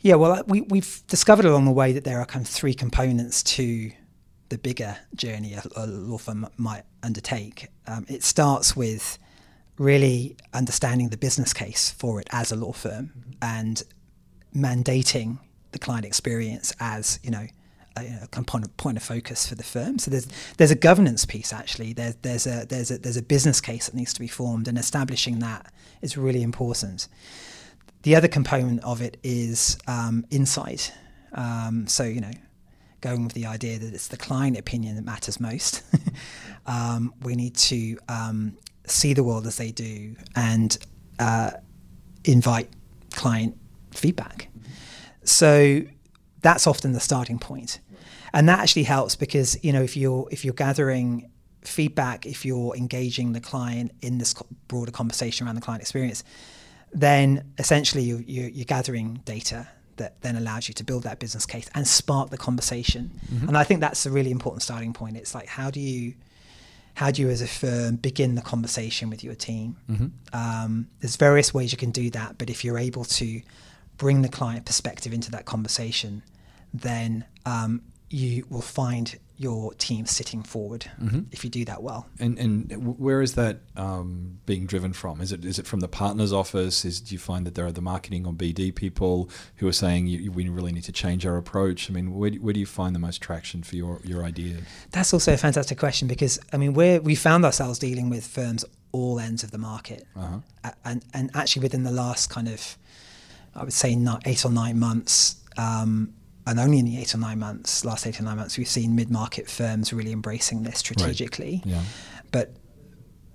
Yeah, 0.00 0.14
well, 0.14 0.32
uh, 0.32 0.42
we, 0.46 0.60
we've 0.62 1.02
discovered 1.08 1.44
along 1.44 1.64
the 1.64 1.72
way 1.72 1.92
that 1.92 2.04
there 2.04 2.20
are 2.20 2.24
kind 2.26 2.44
of 2.44 2.48
three 2.50 2.74
components 2.74 3.42
to 3.44 3.90
the 4.48 4.56
bigger 4.58 4.96
journey 5.14 5.54
a, 5.54 5.62
a 5.76 5.86
law 5.86 6.18
firm 6.18 6.46
might 6.56 6.84
undertake. 7.02 7.68
Um, 7.86 8.06
it 8.08 8.22
starts 8.22 8.76
with 8.76 9.18
really 9.76 10.36
understanding 10.52 11.08
the 11.10 11.16
business 11.16 11.52
case 11.52 11.90
for 11.90 12.20
it 12.20 12.26
as 12.30 12.50
a 12.52 12.56
law 12.56 12.72
firm 12.72 13.12
and 13.42 13.82
mandating 14.54 15.38
the 15.78 15.84
client 15.84 16.04
experience 16.04 16.72
as 16.80 17.18
you 17.22 17.30
know 17.30 17.46
a, 17.96 18.28
component 18.30 18.76
point 18.76 18.96
of 18.96 19.02
focus 19.02 19.48
for 19.48 19.54
the 19.54 19.62
firm. 19.62 19.98
So 19.98 20.10
there's 20.10 20.28
there's 20.56 20.70
a 20.70 20.76
governance 20.76 21.24
piece 21.24 21.52
actually. 21.52 21.92
There's 21.92 22.16
there's 22.16 22.46
a 22.46 22.66
there's 22.66 22.90
a 22.90 22.98
there's 22.98 23.16
a 23.16 23.22
business 23.22 23.60
case 23.60 23.86
that 23.86 23.94
needs 23.94 24.12
to 24.14 24.20
be 24.20 24.28
formed, 24.28 24.68
and 24.68 24.78
establishing 24.78 25.38
that 25.40 25.72
is 26.02 26.16
really 26.16 26.42
important. 26.42 27.08
The 28.02 28.14
other 28.14 28.28
component 28.28 28.82
of 28.84 29.02
it 29.02 29.18
is 29.22 29.78
um, 29.86 30.24
insight. 30.30 30.92
Um, 31.32 31.86
so 31.86 32.04
you 32.04 32.20
know, 32.20 32.32
going 33.00 33.24
with 33.24 33.34
the 33.34 33.46
idea 33.46 33.78
that 33.78 33.94
it's 33.94 34.08
the 34.08 34.16
client 34.16 34.58
opinion 34.58 34.96
that 34.96 35.04
matters 35.04 35.40
most. 35.40 35.82
um, 36.66 37.12
we 37.22 37.34
need 37.34 37.56
to 37.56 37.98
um, 38.08 38.56
see 38.86 39.14
the 39.14 39.24
world 39.24 39.46
as 39.46 39.56
they 39.56 39.70
do 39.70 40.16
and 40.34 40.78
uh, 41.18 41.50
invite 42.24 42.68
client 43.12 43.56
feedback. 43.90 44.48
So 45.28 45.82
that's 46.42 46.66
often 46.66 46.92
the 46.92 47.00
starting 47.00 47.38
point, 47.38 47.80
and 48.32 48.48
that 48.48 48.60
actually 48.60 48.84
helps 48.84 49.16
because 49.16 49.62
you 49.62 49.72
know 49.72 49.82
if 49.82 49.96
you're 49.96 50.28
if 50.30 50.44
you're 50.44 50.54
gathering 50.54 51.30
feedback, 51.62 52.26
if 52.26 52.44
you're 52.44 52.74
engaging 52.76 53.32
the 53.32 53.40
client 53.40 53.92
in 54.00 54.18
this 54.18 54.34
co- 54.34 54.46
broader 54.68 54.92
conversation 54.92 55.46
around 55.46 55.56
the 55.56 55.60
client 55.60 55.82
experience, 55.82 56.24
then 56.92 57.52
essentially 57.58 58.02
you, 58.02 58.24
you, 58.26 58.44
you're 58.44 58.64
gathering 58.64 59.20
data 59.24 59.68
that 59.96 60.20
then 60.22 60.36
allows 60.36 60.68
you 60.68 60.74
to 60.74 60.84
build 60.84 61.02
that 61.02 61.18
business 61.18 61.44
case 61.44 61.68
and 61.74 61.86
spark 61.86 62.30
the 62.30 62.38
conversation. 62.38 63.10
And 63.48 63.58
I 63.58 63.64
think 63.64 63.80
that's 63.80 64.06
a 64.06 64.10
really 64.10 64.30
important 64.30 64.62
starting 64.62 64.92
point. 64.92 65.16
It's 65.16 65.34
like 65.34 65.48
how 65.48 65.70
do 65.70 65.80
you 65.80 66.14
how 66.94 67.10
do 67.10 67.22
you 67.22 67.28
as 67.30 67.42
a 67.42 67.46
firm 67.46 67.96
begin 67.96 68.34
the 68.34 68.42
conversation 68.42 69.10
with 69.10 69.22
your 69.22 69.34
team? 69.34 69.76
Um, 70.32 70.88
there's 71.00 71.16
various 71.16 71.52
ways 71.52 71.70
you 71.72 71.78
can 71.78 71.90
do 71.90 72.10
that, 72.10 72.38
but 72.38 72.48
if 72.50 72.64
you're 72.64 72.78
able 72.78 73.04
to 73.04 73.42
bring 73.98 74.22
the 74.22 74.28
client 74.28 74.64
perspective 74.64 75.12
into 75.12 75.30
that 75.32 75.44
conversation, 75.44 76.22
then 76.72 77.24
um, 77.44 77.82
you 78.08 78.46
will 78.48 78.62
find 78.62 79.18
your 79.40 79.72
team 79.74 80.04
sitting 80.04 80.42
forward 80.42 80.90
if 81.30 81.44
you 81.44 81.50
do 81.50 81.64
that 81.64 81.80
well. 81.80 82.08
And 82.18 82.36
and 82.38 82.98
where 82.98 83.22
is 83.22 83.34
that 83.34 83.60
um, 83.76 84.40
being 84.46 84.66
driven 84.66 84.92
from? 84.92 85.20
Is 85.20 85.30
it 85.30 85.44
is 85.44 85.60
it 85.60 85.66
from 85.66 85.78
the 85.78 85.86
partner's 85.86 86.32
office? 86.32 86.84
Is 86.84 87.00
do 87.00 87.14
you 87.14 87.20
find 87.20 87.46
that 87.46 87.54
there 87.54 87.64
are 87.64 87.70
the 87.70 87.80
marketing 87.80 88.26
or 88.26 88.32
BD 88.32 88.74
people 88.74 89.30
who 89.56 89.68
are 89.68 89.72
saying 89.72 90.08
you, 90.08 90.32
we 90.32 90.48
really 90.48 90.72
need 90.72 90.84
to 90.84 90.92
change 90.92 91.24
our 91.24 91.36
approach? 91.36 91.88
I 91.88 91.92
mean, 91.94 92.14
where 92.14 92.30
do, 92.30 92.40
where 92.42 92.52
do 92.52 92.58
you 92.58 92.66
find 92.66 92.96
the 92.96 92.98
most 92.98 93.20
traction 93.20 93.62
for 93.62 93.76
your 93.76 94.00
your 94.02 94.24
ideas? 94.24 94.62
That's 94.90 95.12
also 95.14 95.32
a 95.32 95.36
fantastic 95.36 95.78
question 95.78 96.08
because 96.08 96.40
I 96.52 96.56
mean 96.56 96.74
we're 96.74 97.00
we 97.00 97.14
found 97.14 97.44
ourselves 97.44 97.78
dealing 97.78 98.10
with 98.10 98.26
firms 98.26 98.64
all 98.90 99.20
ends 99.20 99.44
of 99.44 99.50
the 99.52 99.58
market, 99.58 100.04
Uh-huh. 100.16 100.72
And 100.84 101.04
and 101.14 101.30
actually 101.34 101.62
within 101.62 101.84
the 101.84 101.92
last 101.92 102.28
kind 102.28 102.48
of 102.48 102.76
I 103.58 103.64
would 103.64 103.72
say 103.72 103.98
eight 104.24 104.44
or 104.44 104.50
nine 104.50 104.78
months, 104.78 105.42
um, 105.56 106.14
and 106.46 106.58
only 106.58 106.78
in 106.78 106.86
the 106.86 106.98
eight 106.98 107.14
or 107.14 107.18
nine 107.18 107.40
months, 107.40 107.84
last 107.84 108.06
eight 108.06 108.20
or 108.20 108.22
nine 108.22 108.36
months, 108.36 108.56
we've 108.56 108.68
seen 108.68 108.94
mid-market 108.94 109.50
firms 109.50 109.92
really 109.92 110.12
embracing 110.12 110.62
this 110.62 110.78
strategically. 110.78 111.62
Yeah. 111.64 111.82
But 112.30 112.54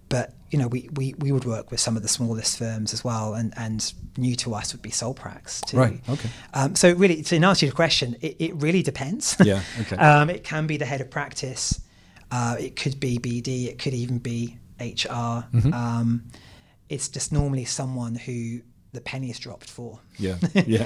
but 0.09 0.33
you 0.51 0.59
know 0.59 0.67
we, 0.67 0.89
we, 0.93 1.15
we 1.17 1.31
would 1.31 1.45
work 1.45 1.71
with 1.71 1.79
some 1.79 1.97
of 1.97 2.03
the 2.03 2.07
smallest 2.07 2.57
firms 2.57 2.93
as 2.93 3.03
well, 3.03 3.33
and, 3.33 3.53
and 3.57 3.93
new 4.17 4.35
to 4.37 4.53
us 4.53 4.71
would 4.73 4.81
be 4.81 4.91
sole 4.91 5.13
pracs 5.13 5.65
too. 5.65 5.77
Right, 5.77 5.99
okay. 6.07 6.29
Um, 6.53 6.75
so 6.75 6.93
really, 6.93 7.21
to 7.23 7.35
answer 7.37 7.65
your 7.65 7.75
question, 7.75 8.15
it, 8.21 8.35
it 8.39 8.55
really 8.55 8.83
depends. 8.83 9.35
Yeah, 9.43 9.61
okay. 9.81 9.97
um, 9.97 10.29
it 10.29 10.43
can 10.43 10.67
be 10.67 10.77
the 10.77 10.85
head 10.85 11.01
of 11.01 11.09
practice. 11.09 11.81
Uh, 12.31 12.55
it 12.59 12.75
could 12.75 12.99
be 12.99 13.17
BD. 13.17 13.67
It 13.67 13.77
could 13.79 13.93
even 13.93 14.19
be 14.19 14.57
HR. 14.79 15.45
Mm-hmm. 15.51 15.73
Um, 15.73 16.23
it's 16.89 17.09
just 17.09 17.31
normally 17.31 17.65
someone 17.65 18.15
who 18.15 18.61
the 18.93 19.01
penny 19.01 19.29
is 19.29 19.39
dropped 19.39 19.69
for. 19.69 19.99
Yeah, 20.17 20.37
yeah. 20.53 20.85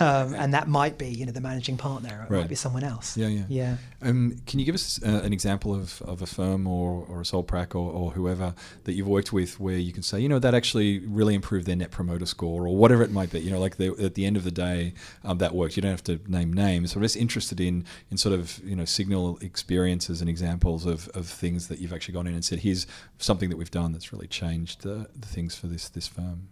um, 0.00 0.34
and 0.34 0.52
that 0.54 0.68
might 0.68 0.98
be 0.98 1.08
you 1.08 1.24
know 1.26 1.32
the 1.32 1.40
managing 1.40 1.76
partner, 1.76 2.10
or 2.20 2.24
it 2.24 2.30
Right. 2.30 2.40
might 2.40 2.48
be 2.48 2.54
someone 2.54 2.84
else. 2.84 3.16
Yeah, 3.16 3.28
yeah. 3.28 3.44
yeah. 3.48 3.76
Um, 4.02 4.36
can 4.46 4.58
you 4.58 4.66
give 4.66 4.74
us 4.74 5.00
uh, 5.02 5.22
an 5.24 5.32
example 5.32 5.74
of, 5.74 6.02
of 6.02 6.20
a 6.20 6.26
firm 6.26 6.66
or, 6.66 7.06
or 7.08 7.22
a 7.22 7.24
sole 7.24 7.42
prac 7.42 7.74
or, 7.74 7.90
or 7.90 8.10
whoever 8.10 8.54
that 8.84 8.92
you've 8.92 9.06
worked 9.08 9.32
with 9.32 9.58
where 9.58 9.76
you 9.78 9.92
can 9.92 10.02
say, 10.02 10.20
you 10.20 10.28
know, 10.28 10.38
that 10.38 10.54
actually 10.54 10.98
really 10.98 11.34
improved 11.34 11.66
their 11.66 11.76
net 11.76 11.90
promoter 11.90 12.26
score 12.26 12.66
or 12.66 12.76
whatever 12.76 13.02
it 13.02 13.10
might 13.10 13.30
be? 13.30 13.40
You 13.40 13.50
know, 13.50 13.58
like 13.60 13.76
the, 13.76 13.94
at 14.04 14.14
the 14.14 14.26
end 14.26 14.36
of 14.36 14.44
the 14.44 14.50
day, 14.50 14.92
um, 15.24 15.38
that 15.38 15.54
worked. 15.54 15.76
You 15.76 15.82
don't 15.82 15.90
have 15.92 16.04
to 16.04 16.20
name 16.26 16.52
names. 16.52 16.94
I'm 16.94 17.00
just 17.02 17.16
interested 17.16 17.60
in, 17.60 17.86
in 18.10 18.18
sort 18.18 18.38
of, 18.38 18.60
you 18.64 18.76
know, 18.76 18.84
signal 18.84 19.38
experiences 19.40 20.20
and 20.20 20.28
examples 20.28 20.84
of, 20.84 21.08
of 21.14 21.26
things 21.26 21.68
that 21.68 21.78
you've 21.78 21.92
actually 21.94 22.14
gone 22.14 22.26
in 22.26 22.34
and 22.34 22.44
said, 22.44 22.58
here's 22.58 22.86
something 23.18 23.48
that 23.48 23.56
we've 23.56 23.70
done 23.70 23.92
that's 23.92 24.12
really 24.12 24.26
changed 24.26 24.82
the, 24.82 25.08
the 25.18 25.26
things 25.28 25.54
for 25.54 25.66
this, 25.68 25.88
this 25.88 26.06
firm. 26.08 26.48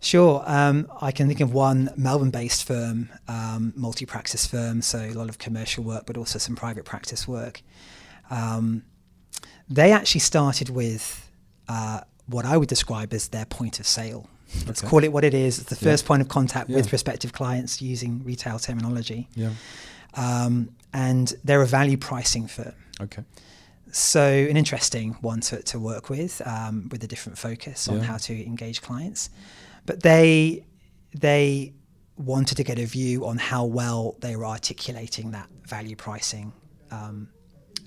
Sure. 0.00 0.42
Um, 0.46 0.86
I 1.00 1.10
can 1.10 1.26
think 1.26 1.40
of 1.40 1.52
one 1.52 1.90
Melbourne 1.96 2.30
based 2.30 2.64
firm, 2.64 3.08
um, 3.26 3.72
multi 3.76 4.06
practice 4.06 4.46
firm, 4.46 4.80
so 4.82 4.98
a 5.00 5.12
lot 5.12 5.28
of 5.28 5.38
commercial 5.38 5.82
work, 5.82 6.04
but 6.06 6.16
also 6.16 6.38
some 6.38 6.54
private 6.54 6.84
practice 6.84 7.26
work. 7.26 7.62
Um, 8.30 8.84
they 9.68 9.92
actually 9.92 10.20
started 10.20 10.68
with 10.70 11.28
uh, 11.68 12.00
what 12.26 12.44
I 12.44 12.56
would 12.56 12.68
describe 12.68 13.12
as 13.12 13.28
their 13.28 13.44
point 13.44 13.80
of 13.80 13.86
sale. 13.86 14.28
Let's 14.66 14.80
Okay. 14.82 14.88
call 14.88 15.04
it 15.04 15.12
what 15.12 15.24
it 15.24 15.34
is. 15.34 15.58
It's 15.58 15.68
the 15.68 15.74
Yeah. 15.76 15.92
first 15.92 16.06
point 16.06 16.22
of 16.22 16.28
contact 16.28 16.70
with 16.70 16.88
prospective 16.88 17.32
clients 17.32 17.82
using 17.82 18.22
retail 18.24 18.58
terminology. 18.58 19.28
Yeah. 19.34 19.50
Um, 20.14 20.70
and 20.92 21.34
they're 21.44 21.60
a 21.60 21.66
value 21.66 21.98
pricing 21.98 22.46
firm. 22.46 22.72
Okay. 23.00 23.24
So 23.92 24.22
an 24.22 24.56
interesting 24.56 25.16
one 25.20 25.40
to, 25.40 25.62
to 25.64 25.78
work 25.78 26.08
with, 26.08 26.40
um, 26.46 26.88
with 26.90 27.02
a 27.04 27.06
different 27.06 27.36
focus 27.36 27.88
on 27.88 27.98
Yeah. 27.98 28.04
how 28.04 28.16
to 28.18 28.46
engage 28.46 28.80
clients. 28.80 29.28
But 29.88 30.02
they 30.02 30.64
they 31.14 31.72
wanted 32.18 32.56
to 32.56 32.64
get 32.64 32.78
a 32.78 32.84
view 32.84 33.26
on 33.26 33.38
how 33.38 33.64
well 33.64 34.16
they 34.20 34.36
were 34.36 34.44
articulating 34.44 35.30
that 35.30 35.48
value 35.64 35.96
pricing 35.96 36.52
um, 36.90 37.28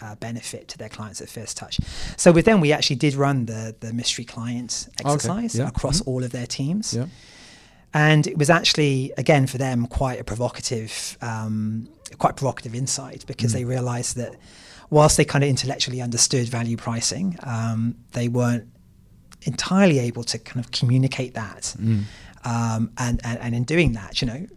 uh, 0.01 0.15
benefit 0.15 0.67
to 0.69 0.77
their 0.79 0.89
clients 0.89 1.21
at 1.21 1.29
first 1.29 1.57
touch. 1.57 1.79
So 2.17 2.31
with 2.31 2.45
them, 2.45 2.59
we 2.59 2.71
actually 2.73 2.95
did 2.95 3.13
run 3.13 3.45
the 3.45 3.75
the 3.79 3.93
mystery 3.93 4.25
client 4.25 4.89
exercise 4.99 5.55
yeah, 5.55 5.67
across 5.67 6.01
mhm. 6.01 6.07
all 6.07 6.23
of 6.23 6.31
their 6.31 6.47
teams. 6.47 6.95
Yeah. 6.95 7.05
And 7.93 8.25
it 8.25 8.37
was 8.37 8.49
actually, 8.49 9.13
again, 9.17 9.47
for 9.47 9.57
them, 9.57 9.85
quite 9.85 10.19
a 10.19 10.23
provocative, 10.23 11.17
um, 11.21 11.89
quite 12.17 12.37
provocative 12.37 12.73
insight 12.73 13.25
because 13.27 13.51
they 13.51 13.65
realised 13.65 14.15
that 14.15 14.33
whilst 14.89 15.17
they 15.17 15.25
kind 15.25 15.43
of 15.43 15.49
intellectually 15.49 16.01
understood 16.01 16.47
value 16.47 16.77
pricing, 16.77 17.37
um, 17.43 17.95
they 18.13 18.29
weren't 18.29 18.69
entirely 19.43 19.99
able 19.99 20.23
to 20.25 20.37
kind 20.39 20.63
of 20.63 20.71
communicate 20.71 21.33
that. 21.33 21.75
Um, 22.43 22.91
and, 22.97 23.21
and, 23.23 23.39
and 23.39 23.55
in 23.55 23.63
doing 23.63 23.93
that, 23.93 24.21
you 24.21 24.27
know, 24.27 24.47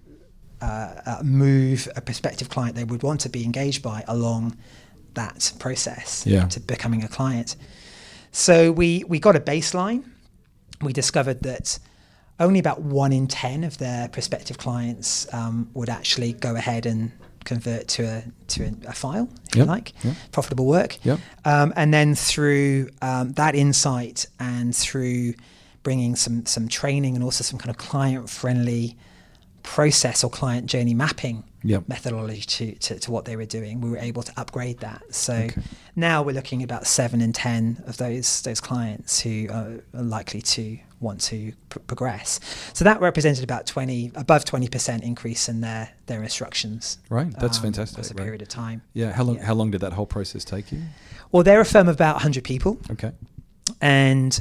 uh, 0.62 0.94
uh, 1.06 1.22
move 1.22 1.88
a 1.96 2.00
prospective 2.00 2.48
client 2.48 2.74
they 2.76 2.84
would 2.84 3.02
want 3.02 3.20
to 3.20 3.28
be 3.28 3.44
engaged 3.44 3.82
by 3.82 4.02
along 4.08 4.56
that 5.14 5.52
process 5.58 6.26
Yeah. 6.26 6.46
to 6.48 6.60
becoming 6.60 7.04
a 7.04 7.08
client. 7.08 7.56
So 8.32 8.72
we, 8.72 9.04
we 9.06 9.18
got 9.20 9.36
a 9.36 9.40
baseline. 9.40 10.04
We 10.80 10.92
discovered 10.92 11.42
that 11.42 11.78
only 12.40 12.58
about 12.58 12.80
one 12.82 13.12
in 13.12 13.26
10 13.28 13.62
of 13.64 13.78
their 13.78 14.08
prospective 14.08 14.58
clients 14.58 15.32
um, 15.32 15.70
would 15.74 15.88
actually 15.88 16.32
go 16.32 16.56
ahead 16.56 16.86
and 16.86 17.12
convert 17.44 17.88
to 17.88 18.02
a, 18.04 18.24
to 18.48 18.64
a, 18.64 18.88
a 18.88 18.92
file, 18.92 19.28
if 19.48 19.56
Yep, 19.56 19.64
you 19.66 19.70
like, 19.70 20.04
yep. 20.04 20.16
profitable 20.32 20.66
work. 20.66 21.04
Yep. 21.04 21.18
Um, 21.44 21.72
and 21.76 21.92
then 21.92 22.14
through 22.14 22.90
um, 23.02 23.32
that 23.32 23.54
insight 23.54 24.26
and 24.40 24.74
through 24.74 25.34
bringing 25.82 26.16
some, 26.16 26.46
some 26.46 26.68
training 26.68 27.14
and 27.14 27.22
also 27.22 27.44
some 27.44 27.58
kind 27.58 27.70
of 27.70 27.76
client 27.76 28.30
friendly 28.30 28.96
process 29.62 30.22
or 30.24 30.30
client 30.30 30.66
journey 30.66 30.94
mapping 30.94 31.44
Yep. 31.66 31.88
methodology 31.88 32.42
to, 32.42 32.72
to, 32.74 32.98
to 32.98 33.10
what 33.10 33.24
they 33.24 33.36
were 33.36 33.46
doing, 33.46 33.80
we 33.80 33.88
were 33.88 33.96
able 33.96 34.22
to 34.22 34.32
upgrade 34.36 34.80
that. 34.80 35.02
So 35.14 35.48
now 35.96 36.22
we're 36.22 36.34
looking 36.34 36.60
at 36.62 36.64
about 36.66 36.86
seven 36.86 37.22
in 37.22 37.32
10 37.32 37.84
of 37.86 37.96
those, 37.96 38.42
those 38.42 38.60
clients 38.60 39.20
who 39.20 39.48
are 39.50 39.80
likely 39.94 40.42
to 40.42 40.78
want 41.04 41.20
to 41.22 41.52
pr- 41.68 41.78
progress. 41.80 42.40
So 42.72 42.84
that 42.84 43.00
represented 43.00 43.44
about 43.44 43.66
20, 43.66 44.12
above 44.16 44.44
20% 44.44 45.02
increase 45.02 45.48
in 45.48 45.60
their, 45.60 45.90
their 46.06 46.22
instructions. 46.22 46.98
Right, 47.08 47.30
that's 47.38 47.58
um, 47.58 47.62
fantastic, 47.64 47.98
As 48.00 48.10
a 48.10 48.14
right. 48.14 48.24
period 48.24 48.42
of 48.42 48.48
time. 48.48 48.82
Yeah. 48.94 49.12
How 49.12 49.22
long, 49.22 49.36
Yeah. 49.36 49.44
how 49.44 49.54
long 49.54 49.70
did 49.70 49.80
that 49.82 49.92
whole 49.92 50.06
process 50.06 50.44
take 50.44 50.72
you? 50.72 50.80
Well, 51.30 51.42
they're 51.44 51.60
a 51.60 51.64
firm 51.64 51.88
of 51.88 51.94
about 51.94 52.16
100 52.16 52.42
people. 52.42 52.78
Okay. 52.90 53.12
and 53.80 54.40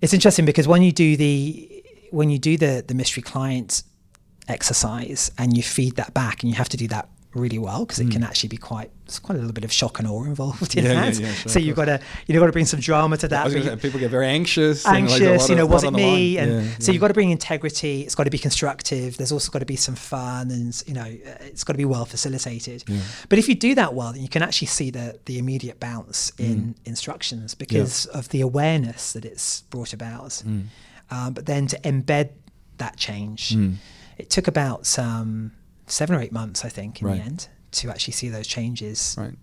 it's 0.00 0.12
interesting 0.14 0.44
because 0.44 0.66
when 0.66 0.82
you 0.82 0.92
do 0.92 1.16
the 1.16 1.84
when 2.10 2.28
you 2.30 2.38
do 2.38 2.56
the 2.56 2.84
the 2.86 2.94
mystery 2.94 3.22
client 3.22 3.82
exercise 4.48 5.30
and 5.38 5.56
you 5.56 5.62
feed 5.62 5.94
that 5.96 6.12
back 6.14 6.42
and 6.42 6.50
you 6.50 6.56
have 6.56 6.68
to 6.68 6.76
do 6.76 6.88
that 6.88 7.08
really 7.34 7.58
well 7.58 7.80
because 7.86 7.98
it 7.98 8.10
can 8.10 8.22
actually 8.22 8.48
be 8.50 8.58
quite 8.58 8.90
there's 9.06 9.18
quite 9.18 9.36
a 9.36 9.38
little 9.38 9.54
bit 9.54 9.64
of 9.64 9.72
shock 9.72 9.98
and 9.98 10.06
awe 10.06 10.24
involved 10.24 10.76
in 10.76 10.84
Hmm. 10.84 10.90
Yeah, 10.90 11.04
yeah, 11.04 11.10
that 11.10 11.20
yeah, 11.20 11.32
sure, 11.32 11.52
so 11.52 11.58
you've 11.58 11.76
got 11.76 11.86
to 11.86 11.98
you've 12.26 12.38
got 12.38 12.46
to 12.46 12.52
bring 12.52 12.66
some 12.66 12.80
drama 12.80 13.16
to 13.16 13.28
that 13.28 13.44
was 13.44 13.54
but 13.54 13.60
gonna 13.60 13.70
you- 13.72 13.76
say, 13.78 13.82
people 13.88 14.00
get 14.00 14.10
very 14.10 14.26
anxious. 14.26 14.84
and, 14.86 15.08
like, 15.10 15.22
anxious 15.22 15.48
you 15.48 15.56
know 15.56 15.64
was 15.64 15.82
it 15.84 15.92
me 15.92 16.36
and 16.38 16.50
Yeah, 16.52 16.70
so 16.78 16.86
yeah. 16.86 16.92
you've 16.92 17.00
got 17.00 17.08
to 17.08 17.14
bring 17.14 17.30
integrity 17.30 18.02
it's 18.02 18.14
got 18.14 18.24
to 18.24 18.30
be 18.30 18.38
constructive 18.38 19.16
there's 19.16 19.32
also 19.32 19.50
got 19.50 19.60
to 19.60 19.64
be 19.66 19.76
some 19.76 19.94
fun 19.94 20.50
and 20.50 20.82
you 20.86 20.92
know 20.94 21.02
uh, 21.02 21.48
it's 21.50 21.64
got 21.64 21.72
to 21.72 21.78
be 21.78 21.84
well 21.86 22.04
facilitated 22.04 22.84
but 23.30 23.38
if 23.38 23.48
you 23.48 23.54
do 23.54 23.74
that 23.74 23.94
well 23.94 24.12
then 24.12 24.22
you 24.22 24.28
can 24.28 24.42
actually 24.42 24.68
see 24.68 24.90
the 24.90 25.18
the 25.24 25.38
immediate 25.38 25.80
bounce 25.80 26.32
Mm. 26.32 26.44
in 26.44 26.74
instructions 26.84 27.54
because 27.54 28.06
of 28.06 28.28
the 28.28 28.40
awareness 28.42 29.12
that 29.14 29.24
it's 29.24 29.62
brought 29.72 29.92
about 29.94 30.42
Mm. 30.46 30.64
um, 31.10 31.32
but 31.32 31.46
then 31.46 31.66
to 31.68 31.78
embed 31.80 32.28
that 32.78 32.96
change 32.96 33.50
Mm. 33.56 33.76
it 34.18 34.28
took 34.30 34.46
about 34.48 34.98
um, 34.98 35.52
seven 35.86 36.16
or 36.16 36.20
eight 36.20 36.32
months 36.32 36.64
i 36.64 36.68
think 36.68 37.00
in 37.02 37.08
Right. 37.08 37.18
the 37.18 37.24
end 37.24 37.48
to 37.72 37.90
actually 37.90 38.12
see 38.14 38.28
those 38.28 38.46
changes 38.46 39.14
Right. 39.18 39.34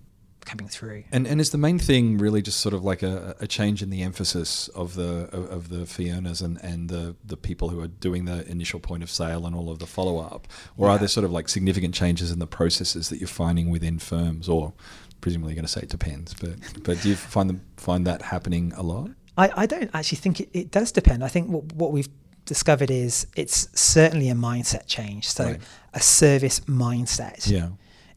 coming 0.46 0.68
through 0.68 1.04
And 1.12 1.28
and 1.28 1.40
is 1.42 1.50
the 1.50 1.58
main 1.58 1.80
thing 1.80 2.18
really 2.18 2.42
just 2.42 2.60
sort 2.60 2.74
of 2.74 2.84
like 2.84 3.04
a, 3.04 3.36
a 3.40 3.48
change 3.48 3.82
in 3.84 3.90
the 3.90 4.02
emphasis 4.04 4.68
of 4.70 4.96
the 4.96 5.30
of, 5.32 5.50
of 5.52 5.70
the 5.70 5.86
fee 5.86 6.12
earners 6.12 6.42
and, 6.42 6.58
and 6.64 6.90
the, 6.90 7.16
the 7.26 7.38
people 7.38 7.70
who 7.70 7.80
are 7.82 7.88
doing 7.88 8.26
the 8.26 8.48
initial 8.50 8.80
point 8.80 9.04
of 9.04 9.10
sale 9.12 9.46
and 9.46 9.56
all 9.56 9.70
of 9.70 9.80
the 9.80 9.86
follow 9.88 10.18
up, 10.20 10.48
or 10.78 10.90
are 10.90 10.98
there 10.98 11.08
sort 11.08 11.24
of 11.26 11.32
like 11.32 11.50
significant 11.50 11.94
changes 11.94 12.32
in 12.32 12.40
the 12.40 12.48
processes 12.48 13.10
that 13.10 13.18
you're 13.20 13.28
finding 13.28 13.70
within 13.70 14.00
firms, 14.00 14.48
or 14.50 14.74
presumably 15.22 15.52
you're 15.54 15.56
going 15.62 15.66
to 15.66 15.72
say 15.72 15.82
it 15.82 15.90
depends, 15.90 16.34
but 16.36 16.54
but 16.84 17.02
do 17.02 17.10
you 17.10 17.16
find 17.16 17.50
them 17.50 17.62
find 17.78 18.08
that 18.08 18.22
happening 18.22 18.74
a 18.76 18.82
lot? 18.84 19.10
I, 19.38 19.52
I 19.64 19.66
don't 19.66 19.90
actually 19.94 20.18
think 20.18 20.40
it, 20.40 20.50
it 20.54 20.72
does 20.72 20.92
depend. 20.92 21.24
I 21.24 21.28
think 21.30 21.50
what, 21.50 21.72
what 21.74 21.92
we've 21.92 22.10
discovered 22.50 22.92
is 22.92 23.28
it's 23.36 23.70
certainly 23.80 24.28
a 24.30 24.34
mindset 24.36 24.86
change. 24.88 25.24
So 25.30 25.44
Right. 25.46 25.62
a 25.94 26.02
service 26.02 26.60
mindset 26.62 27.48
Yeah. 27.50 27.70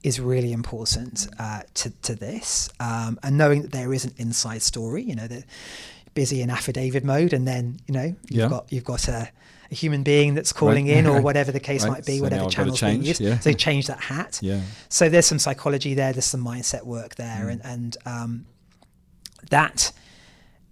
is 0.02 0.18
really 0.18 0.52
important 0.52 1.28
uh, 1.38 1.60
to, 1.74 1.90
to 2.08 2.14
this. 2.16 2.68
Um, 2.80 3.18
and 3.22 3.36
knowing 3.38 3.62
that 3.62 3.70
there 3.72 3.92
is 3.94 4.04
an 4.04 4.14
inside 4.16 4.62
story, 4.62 5.02
you 5.04 5.14
know, 5.14 5.28
the 5.28 5.44
busy 6.14 6.42
in 6.42 6.50
affidavit 6.50 7.04
mode, 7.04 7.32
and 7.32 7.46
then, 7.46 7.78
you 7.86 7.94
know, 7.94 8.08
you've 8.30 8.40
Yeah. 8.42 8.48
got 8.48 8.72
you've 8.72 8.84
got 8.94 9.06
a, 9.08 9.28
a 9.70 9.74
human 9.74 10.02
being 10.02 10.34
that's 10.34 10.52
calling 10.52 10.86
Right. 10.88 10.96
in 10.98 11.06
or 11.06 11.20
whatever 11.28 11.52
the 11.52 11.60
case 11.70 11.82
Right. 11.84 11.92
might 11.92 12.06
be, 12.06 12.16
So 12.18 12.22
whatever 12.24 12.42
now 12.42 12.48
I've 12.48 12.56
gotta 12.56 12.72
channels 12.72 12.80
being 12.80 13.02
used. 13.10 13.20
yeah. 13.20 13.38
So 13.38 13.52
change 13.52 13.86
that 13.86 14.00
hat. 14.00 14.38
Yeah. 14.42 14.60
So 14.88 15.08
there's 15.08 15.26
some 15.26 15.38
psychology 15.38 15.94
there, 15.94 16.12
there's 16.12 16.24
some 16.36 16.44
mindset 16.44 16.84
work 16.84 17.14
there, 17.16 17.44
Mm. 17.46 17.50
and, 17.52 17.60
and 17.64 17.96
um, 18.06 18.46
that 19.50 19.92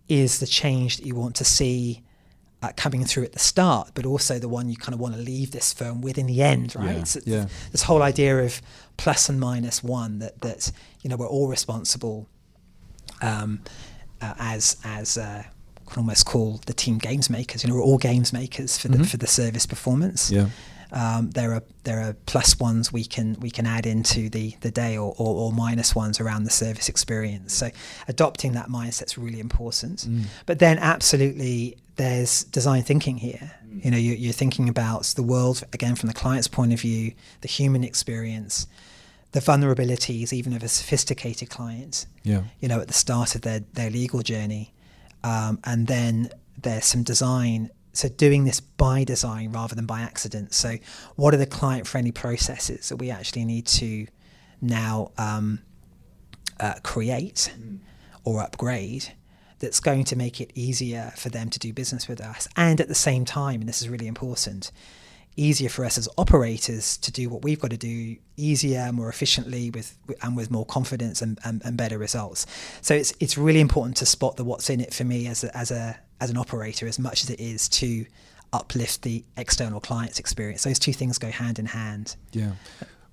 is 0.09 0.41
the 0.41 0.47
change 0.47 0.97
that 0.97 1.07
you 1.07 1.15
want 1.15 1.37
to 1.37 1.45
see 1.45 2.03
uh, 2.63 2.71
coming 2.77 3.05
through 3.05 3.25
at 3.25 3.33
the 3.33 3.39
start, 3.39 3.91
but 3.95 4.05
also 4.05 4.39
the 4.39 4.49
one 4.49 4.69
you 4.69 4.77
kind 4.77 4.95
of 4.95 5.01
want 5.01 5.15
to 5.15 5.21
leave 5.21 5.51
this 5.51 5.73
firm 5.73 6.01
with 6.03 6.19
in 6.19 6.27
the 6.27 6.43
end, 6.43 6.75
right? 6.77 6.97
Yeah, 6.97 7.05
So 7.05 7.21
yeah. 7.25 7.47
This 7.73 7.83
whole 7.83 8.03
idea 8.03 8.39
of 8.39 8.61
plus 8.97 9.29
and 9.29 9.41
minus 9.41 9.83
one 9.83 10.19
that 10.19 10.41
that 10.43 10.71
you 11.03 11.09
know 11.09 11.17
we're 11.17 11.27
all 11.29 11.49
responsible 11.49 12.29
um, 13.23 13.61
uh, 14.21 14.35
as 14.39 14.77
as 14.85 15.17
uh, 15.17 15.43
can 15.91 16.01
almost 16.01 16.27
call 16.27 16.61
the 16.67 16.73
team 16.73 16.99
games 16.99 17.31
makers. 17.31 17.65
You 17.65 17.71
know, 17.71 17.77
we're 17.77 17.83
all 17.83 17.99
games 17.99 18.33
makers 18.33 18.79
for 18.79 18.89
the 18.89 19.05
for 19.05 19.17
the 19.17 19.27
service 19.27 19.67
performance. 19.67 20.31
Mm-hmm. 20.31 20.47
Yeah. 20.47 20.51
Um, 20.93 21.31
there 21.31 21.55
are 21.55 21.63
there 21.85 22.01
are 22.01 22.15
plus 22.27 22.59
ones 22.59 22.93
we 22.93 23.05
can 23.05 23.37
we 23.41 23.51
can 23.51 23.65
add 23.65 23.87
into 23.87 24.29
the 24.29 24.57
the 24.61 24.73
day 24.73 24.97
or, 24.97 25.15
or, 25.19 25.35
or 25.37 25.53
minus 25.53 25.95
ones 25.95 26.21
around 26.21 26.45
the 26.45 26.51
service 26.51 26.89
experience. 26.89 27.53
So 27.53 27.71
adopting 28.09 28.53
that 28.53 28.69
mindset 28.69 29.07
is 29.07 29.19
really 29.19 29.39
important. 29.39 30.01
Mm. 30.01 30.25
But 30.47 30.59
then 30.59 30.79
absolutely 30.79 31.77
there's 32.01 32.45
design 32.45 32.83
thinking 32.83 33.19
here. 33.19 33.53
You 33.69 33.91
know, 33.91 33.99
you, 33.99 34.15
you're 34.15 34.33
thinking 34.33 34.71
about 34.71 35.05
the 35.17 35.23
world 35.23 35.63
again 35.75 35.97
from 35.97 36.07
the 36.07 36.15
client's 36.15 36.49
point 36.49 36.73
of 36.73 36.81
view, 36.81 37.13
the 37.43 37.49
human 37.49 37.85
experience, 37.85 38.67
the 39.33 39.41
vulnerabilities 39.41 40.33
even 40.33 40.55
of 40.55 40.63
a 40.63 40.69
sophisticated 40.69 41.51
client. 41.51 42.07
Yeah. 42.23 42.45
You 42.61 42.69
know, 42.69 42.81
at 42.81 42.89
the 42.89 42.95
start 42.95 43.35
of 43.35 43.43
their 43.43 43.61
their 43.75 43.91
legal 43.91 44.23
journey, 44.23 44.73
um, 45.23 45.59
and 45.65 45.89
then 45.89 46.31
there's 46.57 46.87
some 46.87 47.03
design. 47.03 47.69
So 47.93 48.09
doing 48.09 48.45
this 48.45 48.61
by 48.61 49.05
design 49.05 49.53
rather 49.53 49.75
than 49.75 49.85
by 49.85 50.01
accident. 50.01 50.55
So 50.55 50.77
what 51.17 51.35
are 51.35 51.37
the 51.37 51.45
client 51.45 51.87
friendly 51.87 52.13
processes 52.13 52.89
that 52.89 52.97
we 52.97 53.11
actually 53.11 53.45
need 53.45 53.67
to 53.67 54.07
now 54.63 55.11
um, 55.19 55.61
uh, 56.59 56.75
create 56.83 57.53
or 58.25 58.41
upgrade 58.41 59.13
that's 59.61 59.81
going 59.81 60.05
to 60.05 60.17
make 60.17 60.41
it 60.41 60.51
easier 60.55 61.13
for 61.17 61.29
them 61.29 61.49
to 61.51 61.59
do 61.59 61.73
business 61.73 62.09
with 62.09 62.21
us 62.21 62.49
and 62.57 62.81
at 62.81 62.89
the 62.89 62.95
same 62.95 63.25
time 63.25 63.61
and 63.61 63.69
this 63.69 63.81
is 63.81 63.89
really 63.89 64.07
important 64.07 64.73
easier 65.37 65.69
for 65.69 65.85
us 65.85 65.97
as 65.97 66.09
operators 66.19 66.97
to 66.99 67.11
do 67.11 67.29
what 67.29 67.43
we've 67.43 67.61
got 67.61 67.71
to 67.71 67.77
do 67.77 68.17
easier, 68.37 68.93
more 68.93 69.09
efficiently, 69.09 69.71
with 69.71 69.97
and 70.23 70.37
with 70.37 70.51
more 70.51 70.67
confidence 70.67 71.23
and, 71.23 71.39
and, 71.45 71.63
and 71.65 71.77
better 71.77 71.99
results. 71.99 72.47
So 72.81 72.95
it's 72.95 73.15
it's 73.21 73.39
really 73.39 73.61
important 73.61 73.97
to 73.99 74.07
spot 74.07 74.37
the 74.37 74.45
what's 74.45 74.71
in 74.71 74.81
it 74.81 74.93
for 74.93 75.05
me 75.05 75.27
as 75.27 75.45
a, 75.45 75.57
as 75.57 75.71
a 75.71 75.99
as 76.21 76.31
an 76.31 76.37
operator 76.37 76.87
as 76.87 76.99
much 76.99 77.23
as 77.25 77.31
it 77.31 77.41
is 77.41 77.69
to 77.69 78.05
uplift 78.53 79.03
the 79.03 79.25
external 79.37 79.81
client's 79.81 80.19
experience. 80.19 80.65
Those 80.65 80.79
two 80.79 80.93
things 80.93 81.19
go 81.19 81.31
hand 81.31 81.59
in 81.59 81.67
hand. 81.67 82.17
Yeah. 82.33 82.53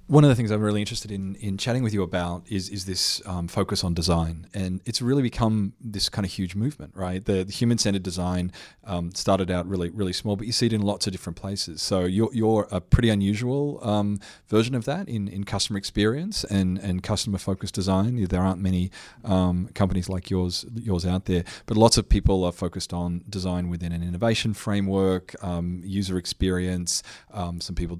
One 0.10 0.24
of 0.24 0.30
the 0.30 0.36
things 0.36 0.52
I'm 0.52 0.62
really 0.62 0.80
interested 0.80 1.12
in 1.12 1.36
in 1.36 1.58
chatting 1.58 1.84
with 1.84 1.94
you 1.94 2.02
about 2.02 2.46
is 2.48 2.70
is 2.70 2.86
this 2.86 3.22
um, 3.26 3.50
focus 3.50 3.84
on 3.84 3.94
design, 3.94 4.48
and 4.54 4.80
it's 4.86 5.02
really 5.02 5.22
become 5.22 5.74
this 5.82 6.08
kind 6.08 6.26
of 6.26 6.32
huge 6.32 6.56
movement, 6.56 6.94
right? 6.96 7.26
The, 7.26 7.44
the 7.44 7.52
human 7.52 7.78
centered 7.78 8.04
design 8.04 8.54
um, 8.86 9.14
started 9.14 9.52
out 9.52 9.68
really 9.68 9.90
really 9.90 10.14
small, 10.14 10.38
but 10.38 10.48
you 10.48 10.54
see 10.54 10.68
it 10.68 10.72
in 10.72 10.80
lots 10.82 11.08
of 11.08 11.12
different 11.12 11.36
places. 11.36 11.82
So 11.82 12.06
you're 12.06 12.30
you're 12.32 12.70
a 12.72 12.80
pretty 12.80 13.10
unusual 13.10 13.82
um, 13.84 14.22
version 14.48 14.76
of 14.76 14.86
that 14.86 15.10
in, 15.10 15.28
in 15.28 15.44
customer 15.44 15.78
experience 15.78 16.46
and 16.46 16.78
and 16.78 17.04
customer 17.04 17.38
focused 17.38 17.76
design. 17.76 18.24
There 18.24 18.42
aren't 18.42 18.62
many 18.62 18.92
um, 19.26 19.68
companies 19.74 20.08
like 20.08 20.30
yours 20.30 20.66
yours 20.74 21.06
out 21.06 21.26
there, 21.26 21.44
but 21.66 21.76
lots 21.76 21.98
of 21.98 22.08
people 22.08 22.46
are 22.46 22.54
focused 22.54 22.94
on 22.94 23.26
design 23.28 23.68
within 23.68 23.92
an 23.92 24.04
innovation 24.04 24.54
framework, 24.54 25.36
um, 25.44 25.82
user 25.84 26.18
experience. 26.18 27.04
Um, 27.34 27.60
some 27.60 27.76
people 27.76 28.00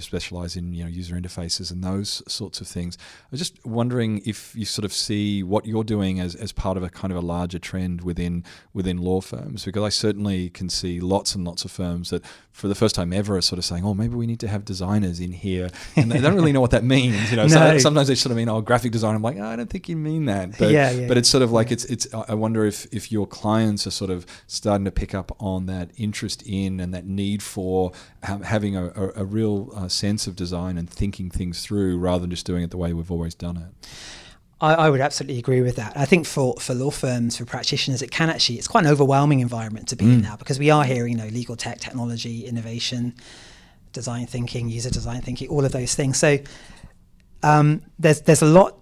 specialize 0.00 0.54
in 0.54 0.74
you 0.74 0.84
know 0.84 0.90
user 0.90 1.16
interface 1.16 1.45
and 1.70 1.82
those 1.82 2.22
sorts 2.28 2.60
of 2.60 2.66
things. 2.66 2.98
I 3.00 3.28
was 3.30 3.40
just 3.40 3.64
wondering 3.64 4.22
if 4.24 4.54
you 4.54 4.64
sort 4.64 4.84
of 4.84 4.92
see 4.92 5.42
what 5.42 5.66
you're 5.66 5.84
doing 5.84 6.20
as, 6.20 6.34
as 6.34 6.52
part 6.52 6.76
of 6.76 6.82
a 6.82 6.90
kind 6.90 7.12
of 7.12 7.18
a 7.18 7.26
larger 7.26 7.58
trend 7.58 8.02
within 8.02 8.44
within 8.72 8.98
law 8.98 9.20
firms, 9.20 9.64
because 9.64 9.82
I 9.82 9.88
certainly 9.88 10.50
can 10.50 10.68
see 10.68 11.00
lots 11.00 11.34
and 11.34 11.44
lots 11.44 11.64
of 11.64 11.70
firms 11.70 12.10
that 12.10 12.24
for 12.56 12.68
the 12.68 12.74
first 12.74 12.94
time 12.94 13.12
ever 13.12 13.36
are 13.36 13.42
sort 13.42 13.58
of 13.58 13.66
saying, 13.66 13.84
oh, 13.84 13.92
maybe 13.92 14.14
we 14.14 14.26
need 14.26 14.40
to 14.40 14.48
have 14.48 14.64
designers 14.64 15.20
in 15.20 15.30
here. 15.30 15.68
And 15.94 16.10
they 16.10 16.22
don't 16.22 16.34
really 16.34 16.52
know 16.52 16.62
what 16.62 16.70
that 16.70 16.84
means. 16.84 17.30
You 17.30 17.36
know, 17.36 17.46
no. 17.48 17.76
sometimes 17.76 18.08
they 18.08 18.14
sort 18.14 18.30
of 18.30 18.38
mean, 18.38 18.48
oh, 18.48 18.62
graphic 18.62 18.92
design. 18.92 19.14
I'm 19.14 19.20
like, 19.20 19.36
oh, 19.36 19.44
I 19.44 19.56
don't 19.56 19.68
think 19.68 19.90
you 19.90 19.96
mean 19.96 20.24
that. 20.24 20.46
But, 20.58 20.70
yeah, 20.70 20.90
yeah, 20.90 21.06
but 21.06 21.18
it's 21.18 21.28
sort 21.28 21.42
of 21.42 21.52
like, 21.52 21.70
it's, 21.70 21.84
it's, 21.84 22.06
I 22.14 22.32
wonder 22.32 22.64
if, 22.64 22.86
if 22.92 23.12
your 23.12 23.26
clients 23.26 23.86
are 23.86 23.90
sort 23.90 24.10
of 24.10 24.24
starting 24.46 24.86
to 24.86 24.90
pick 24.90 25.14
up 25.14 25.36
on 25.38 25.66
that 25.66 25.90
interest 25.98 26.42
in 26.46 26.80
and 26.80 26.94
that 26.94 27.04
need 27.04 27.42
for 27.42 27.92
having 28.22 28.74
a, 28.74 28.86
a, 28.86 29.12
a 29.16 29.24
real 29.24 29.70
uh, 29.76 29.88
sense 29.88 30.26
of 30.26 30.34
design 30.34 30.78
and 30.78 30.88
thinking 30.88 31.28
things 31.36 31.62
through 31.62 31.98
rather 31.98 32.20
than 32.20 32.30
just 32.30 32.46
doing 32.46 32.62
it 32.62 32.70
the 32.70 32.76
way 32.76 32.92
we've 32.92 33.10
always 33.10 33.34
done 33.34 33.56
it. 33.56 33.88
I, 34.60 34.74
I, 34.74 34.90
would 34.90 35.02
absolutely 35.02 35.38
agree 35.38 35.60
with 35.60 35.76
that. 35.76 35.96
I 35.96 36.06
think 36.06 36.26
for, 36.26 36.54
for 36.58 36.74
law 36.74 36.90
firms, 36.90 37.36
for 37.36 37.44
practitioners, 37.44 38.00
it 38.00 38.10
can 38.10 38.30
actually, 38.30 38.56
it's 38.56 38.68
quite 38.68 38.84
an 38.84 38.90
overwhelming 38.90 39.40
environment 39.40 39.88
to 39.88 39.96
be 39.96 40.06
mm. 40.06 40.14
in 40.14 40.20
now 40.22 40.36
because 40.36 40.58
we 40.58 40.70
are 40.70 40.82
hearing, 40.84 41.12
you 41.12 41.18
know, 41.18 41.28
legal 41.28 41.56
tech, 41.56 41.78
technology, 41.78 42.46
innovation, 42.46 43.14
design 43.92 44.26
thinking, 44.26 44.70
user 44.70 44.88
design 44.88 45.20
thinking, 45.20 45.48
all 45.48 45.64
of 45.64 45.72
those 45.72 45.94
things. 45.94 46.16
So 46.16 46.38
um, 47.42 47.82
there's, 47.98 48.22
there's 48.22 48.42
a 48.42 48.46
lot 48.46 48.78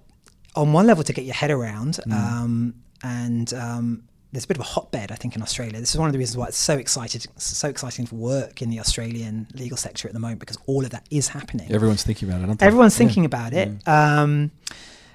on 0.54 0.72
one 0.72 0.86
level 0.86 1.02
to 1.02 1.12
get 1.12 1.24
your 1.24 1.34
head 1.34 1.50
around. 1.50 1.98
Mm. 2.06 2.12
Um, 2.12 2.74
and 3.02 3.52
um, 3.54 4.04
there's 4.34 4.44
a 4.44 4.48
bit 4.48 4.56
of 4.56 4.62
a 4.62 4.66
hotbed, 4.66 5.12
I 5.12 5.14
think, 5.14 5.36
in 5.36 5.42
Australia. 5.42 5.78
This 5.78 5.94
is 5.94 5.98
one 5.98 6.08
of 6.08 6.12
the 6.12 6.18
reasons 6.18 6.36
why 6.36 6.48
it's 6.48 6.56
so 6.56 6.76
excited, 6.76 7.26
so 7.36 7.68
exciting 7.68 8.04
for 8.04 8.16
work 8.16 8.60
in 8.62 8.68
the 8.68 8.80
Australian 8.80 9.46
legal 9.54 9.76
sector 9.76 10.08
at 10.08 10.14
the 10.14 10.18
moment 10.18 10.40
because 10.40 10.58
all 10.66 10.84
of 10.84 10.90
that 10.90 11.06
is 11.10 11.28
happening. 11.28 11.70
Everyone's 11.72 12.02
thinking 12.02 12.28
about 12.28 12.48
it. 12.48 12.60
Everyone's 12.62 12.94
yeah. 12.94 12.98
thinking 12.98 13.24
about 13.24 13.52
it. 13.52 13.70
Yeah. 13.86 14.22
Um, 14.22 14.50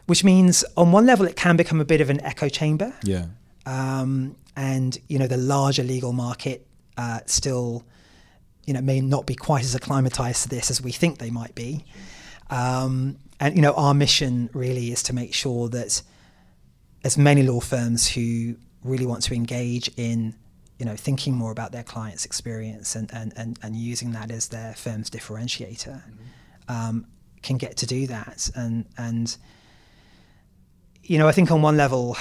which 0.05 0.23
means 0.23 0.63
on 0.77 0.93
one 0.93 1.05
level 1.05 1.27
it 1.27 1.35
can 1.35 1.57
become 1.57 1.81
a 1.81 1.85
bit 1.85 1.99
of 1.99 2.09
an 2.09 2.21
echo 2.21 2.47
chamber. 2.47 2.93
Yeah. 3.03 3.25
Um, 3.65 4.37
and 4.55 4.97
you 5.07 5.19
know 5.19 5.27
the 5.27 5.37
larger 5.37 5.83
legal 5.83 6.13
market 6.13 6.65
uh, 6.97 7.19
still, 7.25 7.83
you 8.65 8.73
know, 8.73 8.81
may 8.81 9.01
not 9.01 9.27
be 9.27 9.35
quite 9.35 9.63
as 9.63 9.75
acclimatized 9.75 10.43
to 10.43 10.49
this 10.49 10.71
as 10.71 10.81
we 10.81 10.93
think 10.93 11.17
they 11.17 11.29
might 11.29 11.55
be. 11.55 11.85
Um, 12.49 13.17
and 13.39 13.55
you 13.55 13.61
know, 13.61 13.73
our 13.73 13.93
mission 13.93 14.49
really 14.53 14.91
is 14.91 15.03
to 15.03 15.13
make 15.13 15.33
sure 15.33 15.67
that 15.69 16.01
as 17.03 17.17
many 17.17 17.43
law 17.43 17.59
firms 17.59 18.07
who 18.07 18.55
really 18.83 19.05
want 19.05 19.23
to 19.23 19.33
engage 19.33 19.89
in 19.97 20.35
you 20.77 20.85
know 20.85 20.95
thinking 20.95 21.33
more 21.33 21.51
about 21.51 21.71
their 21.71 21.83
clients 21.83 22.25
experience 22.25 22.95
and 22.95 23.09
and, 23.13 23.33
and, 23.35 23.59
and 23.61 23.75
using 23.75 24.11
that 24.11 24.31
as 24.31 24.47
their 24.47 24.73
firm's 24.73 25.09
differentiator 25.09 26.01
mm-hmm. 26.01 26.71
um, 26.73 27.05
can 27.41 27.57
get 27.57 27.77
to 27.77 27.85
do 27.85 28.07
that 28.07 28.49
and 28.55 28.85
and 28.97 29.37
you 31.09 31.17
know, 31.17 31.27
I 31.27 31.31
think 31.31 31.49
on 31.49 31.63
one 31.63 31.75
level, 31.75 32.15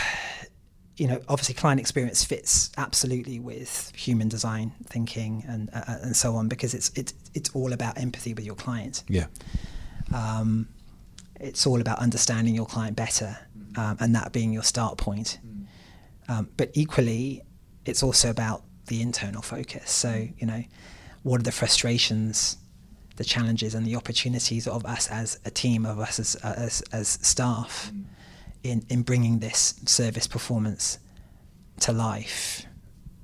you 0.96 1.06
know, 1.06 1.20
obviously 1.28 1.54
client 1.54 1.78
experience 1.78 2.24
fits 2.24 2.70
absolutely 2.78 3.38
with 3.38 3.92
human 3.94 4.28
design 4.28 4.72
thinking 4.86 5.44
and 5.46 5.68
uh, 5.74 5.82
uh, 5.86 5.98
and 6.02 6.16
so 6.16 6.34
on 6.36 6.48
because 6.48 6.72
it's 6.72 6.90
it's 6.96 7.12
it's 7.34 7.50
all 7.54 7.74
about 7.74 7.98
empathy 7.98 8.32
with 8.32 8.46
your 8.46 8.54
client. 8.54 9.04
Yeah. 9.06 9.26
Um, 10.12 10.68
it's 11.38 11.66
all 11.66 11.82
about 11.82 11.98
understanding 11.98 12.54
your 12.54 12.64
client 12.64 12.96
better, 12.96 13.36
um, 13.76 13.98
and 14.00 14.14
that 14.14 14.32
being 14.32 14.54
your 14.54 14.62
start 14.62 14.96
point. 14.96 15.38
Um, 16.28 16.48
but 16.56 16.70
equally, 16.74 17.42
it's 17.84 18.02
also 18.02 18.30
about 18.30 18.62
the 18.86 19.02
internal 19.02 19.42
focus. 19.42 19.90
So 19.90 20.28
you 20.38 20.46
know, 20.46 20.64
what 21.22 21.40
are 21.40 21.44
the 21.44 21.52
frustrations, 21.52 22.58
the 23.16 23.24
challenges, 23.24 23.74
and 23.74 23.86
the 23.86 23.96
opportunities 23.96 24.66
of 24.66 24.84
us 24.84 25.08
as 25.08 25.38
a 25.44 25.50
team, 25.50 25.86
of 25.86 25.98
us 25.98 26.18
as 26.18 26.34
as, 26.36 26.82
as 26.92 27.08
staff. 27.22 27.90
Mm 27.94 28.04
in, 28.62 28.84
in 28.88 29.02
bringing 29.02 29.38
this 29.38 29.80
service 29.86 30.26
performance 30.26 30.98
to 31.80 31.92
life. 31.92 32.66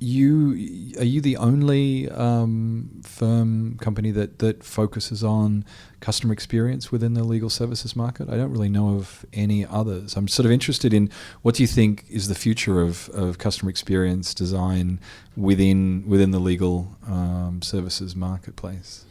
You 0.00 0.50
are 0.98 1.04
you 1.04 1.20
the 1.20 1.37
only 1.37 2.11
um, 2.11 3.00
firm 3.02 3.78
company 3.78 4.11
that 4.11 4.38
that 4.40 4.62
focuses 4.62 5.24
on 5.24 5.64
customer 6.00 6.33
experience 6.33 6.92
within 6.92 7.14
the 7.14 7.24
legal 7.24 7.48
services 7.48 7.96
market? 7.96 8.28
I 8.28 8.37
don't 8.37 8.50
really 8.50 8.68
know 8.68 8.96
of 8.96 9.24
any 9.33 9.64
others. 9.64 10.16
I'm 10.16 10.28
sort 10.28 10.46
of 10.46 10.52
interested 10.52 10.92
in 10.92 11.11
what 11.42 11.54
do 11.54 11.62
you 11.62 11.66
think 11.66 12.04
is 12.11 12.28
the 12.28 12.35
future 12.35 12.83
of, 12.83 13.09
of 13.11 13.38
customer 13.38 13.70
experience 13.70 14.35
design 14.35 15.00
within 15.37 16.04
within 16.07 16.33
the 16.33 16.40
legal 16.40 16.96
um, 17.07 17.62
services 17.62 18.14
marketplace. 18.14 19.07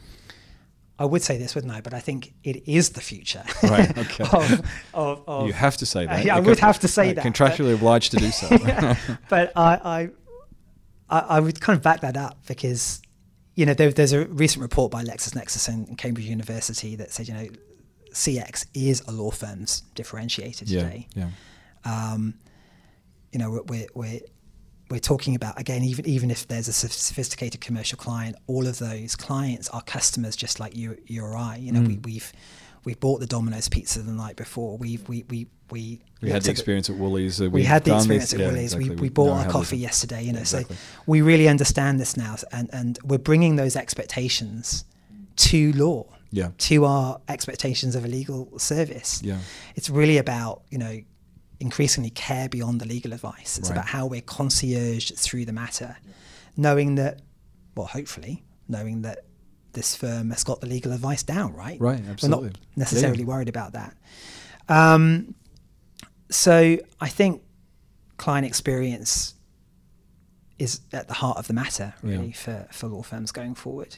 I 0.96 1.04
would 1.06 1.22
say 1.22 1.38
this, 1.38 1.54
wouldn't 1.54 1.72
I? 1.72 1.80
But 1.80 1.92
I 1.92 1.98
think 1.98 2.34
it 2.44 2.68
is 2.68 2.90
the 2.90 3.00
future. 3.00 3.42
Right. 3.62 3.90
Okay. 4.04 4.24
of, 4.24 4.70
of, 4.92 5.22
of, 5.26 5.46
you 5.46 5.52
have 5.52 5.76
to 5.78 5.86
say 5.86 6.06
that. 6.06 6.20
Uh, 6.20 6.22
yeah, 6.22 6.36
I 6.36 6.40
would 6.40 6.58
have 6.58 6.78
to 6.80 6.88
say 6.88 7.12
that. 7.12 7.24
Contractually 7.24 7.70
but, 7.70 7.74
obliged 7.74 8.10
to 8.12 8.18
do 8.18 8.30
so. 8.30 8.48
yeah, 8.60 8.96
but 9.28 9.52
I, 9.56 9.74
I, 9.74 10.10
I 11.20 11.40
would 11.40 11.60
kind 11.60 11.76
of 11.76 11.82
back 11.82 12.00
that 12.00 12.16
up 12.16 12.38
because, 12.46 13.02
you 13.54 13.66
know, 13.66 13.74
there, 13.74 13.90
there's 13.92 14.12
a 14.12 14.26
recent 14.26 14.62
report 14.62 14.90
by 14.90 15.04
LexisNexis 15.04 15.68
and 15.68 15.96
Cambridge 15.98 16.26
University 16.26 16.96
that 16.96 17.10
said, 17.10 17.28
you 17.28 17.34
know, 17.34 17.48
CX 18.12 18.66
is 18.74 19.02
a 19.06 19.12
law 19.12 19.30
firm's 19.30 19.82
differentiator 19.94 20.58
today. 20.58 21.08
Yeah. 21.14 21.30
yeah. 21.84 22.12
Um, 22.12 22.34
you 23.32 23.38
know, 23.38 23.62
we're, 23.68 23.86
we're 23.94 24.20
we're 24.90 25.00
talking 25.00 25.34
about 25.34 25.58
again 25.58 25.82
even 25.82 26.06
even 26.06 26.30
if 26.30 26.46
there's 26.46 26.68
a 26.68 26.72
sophisticated 26.72 27.60
commercial 27.60 27.96
client 27.96 28.36
all 28.46 28.66
of 28.66 28.78
those 28.78 29.16
clients 29.16 29.68
are 29.70 29.82
customers 29.82 30.36
just 30.36 30.60
like 30.60 30.76
you 30.76 30.96
you 31.06 31.24
or 31.24 31.36
I 31.36 31.56
you 31.56 31.72
know 31.72 31.80
mm. 31.80 31.88
we, 31.88 31.98
we've 31.98 32.32
we 32.84 32.94
bought 32.94 33.20
the 33.20 33.26
Domino's 33.26 33.68
pizza 33.68 34.00
the 34.02 34.12
night 34.12 34.36
before 34.36 34.76
we've 34.78 35.06
we 35.08 35.24
we 35.28 35.46
we 35.70 36.00
we 36.20 36.30
had 36.30 36.42
the 36.42 36.50
experience 36.50 36.90
at 36.90 36.96
Woolies 36.96 37.40
uh, 37.40 37.50
we 37.50 37.62
had 37.64 37.84
the 37.84 37.94
experience 37.94 38.30
this, 38.30 38.34
at 38.34 38.40
yeah, 38.40 38.48
Woolies 38.48 38.74
exactly. 38.74 38.96
we, 38.96 39.02
we 39.02 39.08
bought 39.08 39.30
our 39.30 39.50
coffee 39.50 39.78
yesterday 39.78 40.22
you 40.22 40.32
know 40.32 40.40
exactly. 40.40 40.76
so 40.76 40.82
we 41.06 41.22
really 41.22 41.48
understand 41.48 42.00
this 42.00 42.16
now 42.16 42.36
and 42.52 42.68
and 42.72 42.98
we're 43.04 43.18
bringing 43.18 43.56
those 43.56 43.76
expectations 43.76 44.84
to 45.36 45.72
law 45.72 46.06
yeah. 46.30 46.50
to 46.58 46.84
our 46.84 47.20
expectations 47.28 47.94
of 47.94 48.04
a 48.04 48.08
legal 48.08 48.58
service 48.58 49.22
yeah 49.22 49.38
it's 49.76 49.88
really 49.90 50.18
about 50.18 50.62
you 50.70 50.78
know 50.78 51.00
increasingly 51.60 52.10
care 52.10 52.48
beyond 52.48 52.80
the 52.80 52.86
legal 52.86 53.12
advice. 53.12 53.58
It's 53.58 53.70
right. 53.70 53.76
about 53.76 53.88
how 53.88 54.06
we're 54.06 54.20
concierge 54.20 55.10
through 55.12 55.46
the 55.46 55.52
matter, 55.52 55.96
knowing 56.56 56.96
that, 56.96 57.22
well, 57.74 57.86
hopefully, 57.86 58.44
knowing 58.68 59.02
that 59.02 59.24
this 59.74 59.94
firm 59.94 60.30
has 60.30 60.44
got 60.44 60.60
the 60.60 60.66
legal 60.66 60.92
advice 60.92 61.22
down, 61.22 61.54
right? 61.54 61.80
Right, 61.80 62.00
absolutely. 62.08 62.48
We're 62.48 62.52
not 62.52 62.58
necessarily 62.76 63.20
yeah. 63.20 63.26
worried 63.26 63.48
about 63.48 63.72
that. 63.72 63.96
Um, 64.68 65.34
so 66.30 66.78
I 67.00 67.08
think 67.08 67.42
client 68.16 68.46
experience 68.46 69.34
is 70.58 70.80
at 70.92 71.08
the 71.08 71.14
heart 71.14 71.36
of 71.38 71.46
the 71.46 71.52
matter, 71.52 71.94
really, 72.02 72.28
yeah. 72.28 72.32
for, 72.32 72.68
for 72.70 72.86
law 72.86 73.02
firms 73.02 73.32
going 73.32 73.54
forward. 73.54 73.96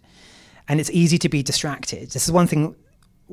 And 0.68 0.80
it's 0.80 0.90
easy 0.90 1.18
to 1.18 1.28
be 1.28 1.42
distracted. 1.42 2.10
This 2.10 2.24
is 2.26 2.32
one 2.32 2.46
thing 2.46 2.74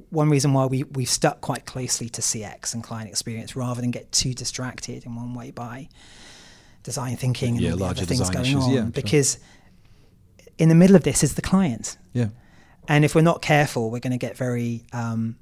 one 0.09 0.29
reason 0.29 0.53
why 0.53 0.65
we, 0.65 0.83
we've 0.83 1.09
stuck 1.09 1.41
quite 1.41 1.65
closely 1.65 2.09
to 2.09 2.21
CX 2.21 2.73
and 2.73 2.83
client 2.83 3.09
experience 3.09 3.55
rather 3.55 3.79
than 3.79 3.91
get 3.91 4.11
too 4.11 4.33
distracted 4.33 5.05
in 5.05 5.15
one 5.15 5.35
way 5.35 5.51
by 5.51 5.87
design 6.81 7.15
thinking 7.15 7.55
yeah, 7.55 7.71
and 7.71 7.81
all 7.81 7.87
the 7.89 8.01
other 8.01 8.05
things 8.05 8.27
going 8.29 8.45
issues, 8.45 8.63
on. 8.63 8.71
Yeah, 8.71 8.81
because 8.81 9.33
sure. 9.33 9.43
In 10.57 10.69
the 10.69 10.75
middle 10.75 10.95
of 10.95 11.03
this 11.03 11.23
is 11.23 11.35
the 11.35 11.41
client. 11.41 11.97
Yeah. 12.13 12.29
And 12.87 13.05
if 13.05 13.15
we're 13.15 13.21
not 13.21 13.41
careful, 13.41 13.89
we're 13.91 13.99
going 13.99 14.11
to 14.11 14.17
get 14.17 14.37
very 14.37 14.85
um, 14.91 15.37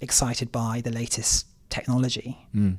excited 0.00 0.52
by 0.52 0.82
the 0.82 0.90
latest 0.90 1.46
technology. 1.70 2.38
Mm. 2.54 2.76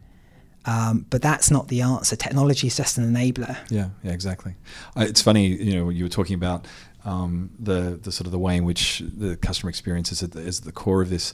Um, 0.66 1.06
but 1.10 1.22
that's 1.22 1.52
not 1.52 1.68
the 1.68 1.82
answer. 1.82 2.16
Technology 2.16 2.68
is 2.68 2.78
just 2.78 2.98
an 2.98 3.14
enabler. 3.14 3.58
Yeah, 3.70 3.90
yeah, 4.04 4.12
exactly. 4.12 4.56
Uh, 4.96 5.06
it's 5.08 5.22
funny, 5.22 5.48
you 5.48 5.76
know, 5.76 5.90
you 5.90 6.06
were 6.06 6.10
talking 6.10 6.36
about 6.36 6.68
um, 7.06 7.50
the 7.60 8.00
the 8.02 8.12
sort 8.12 8.28
of 8.28 8.32
the 8.32 8.40
way 8.40 8.56
in 8.56 8.64
which 8.64 9.04
the 9.06 9.36
customer 9.36 9.70
experience 9.70 10.12
is 10.12 10.24
at 10.24 10.32
the, 10.32 10.40
is 10.40 10.60
at 10.60 10.66
the 10.66 10.72
core 10.72 11.02
of 11.02 11.10
this. 11.10 11.34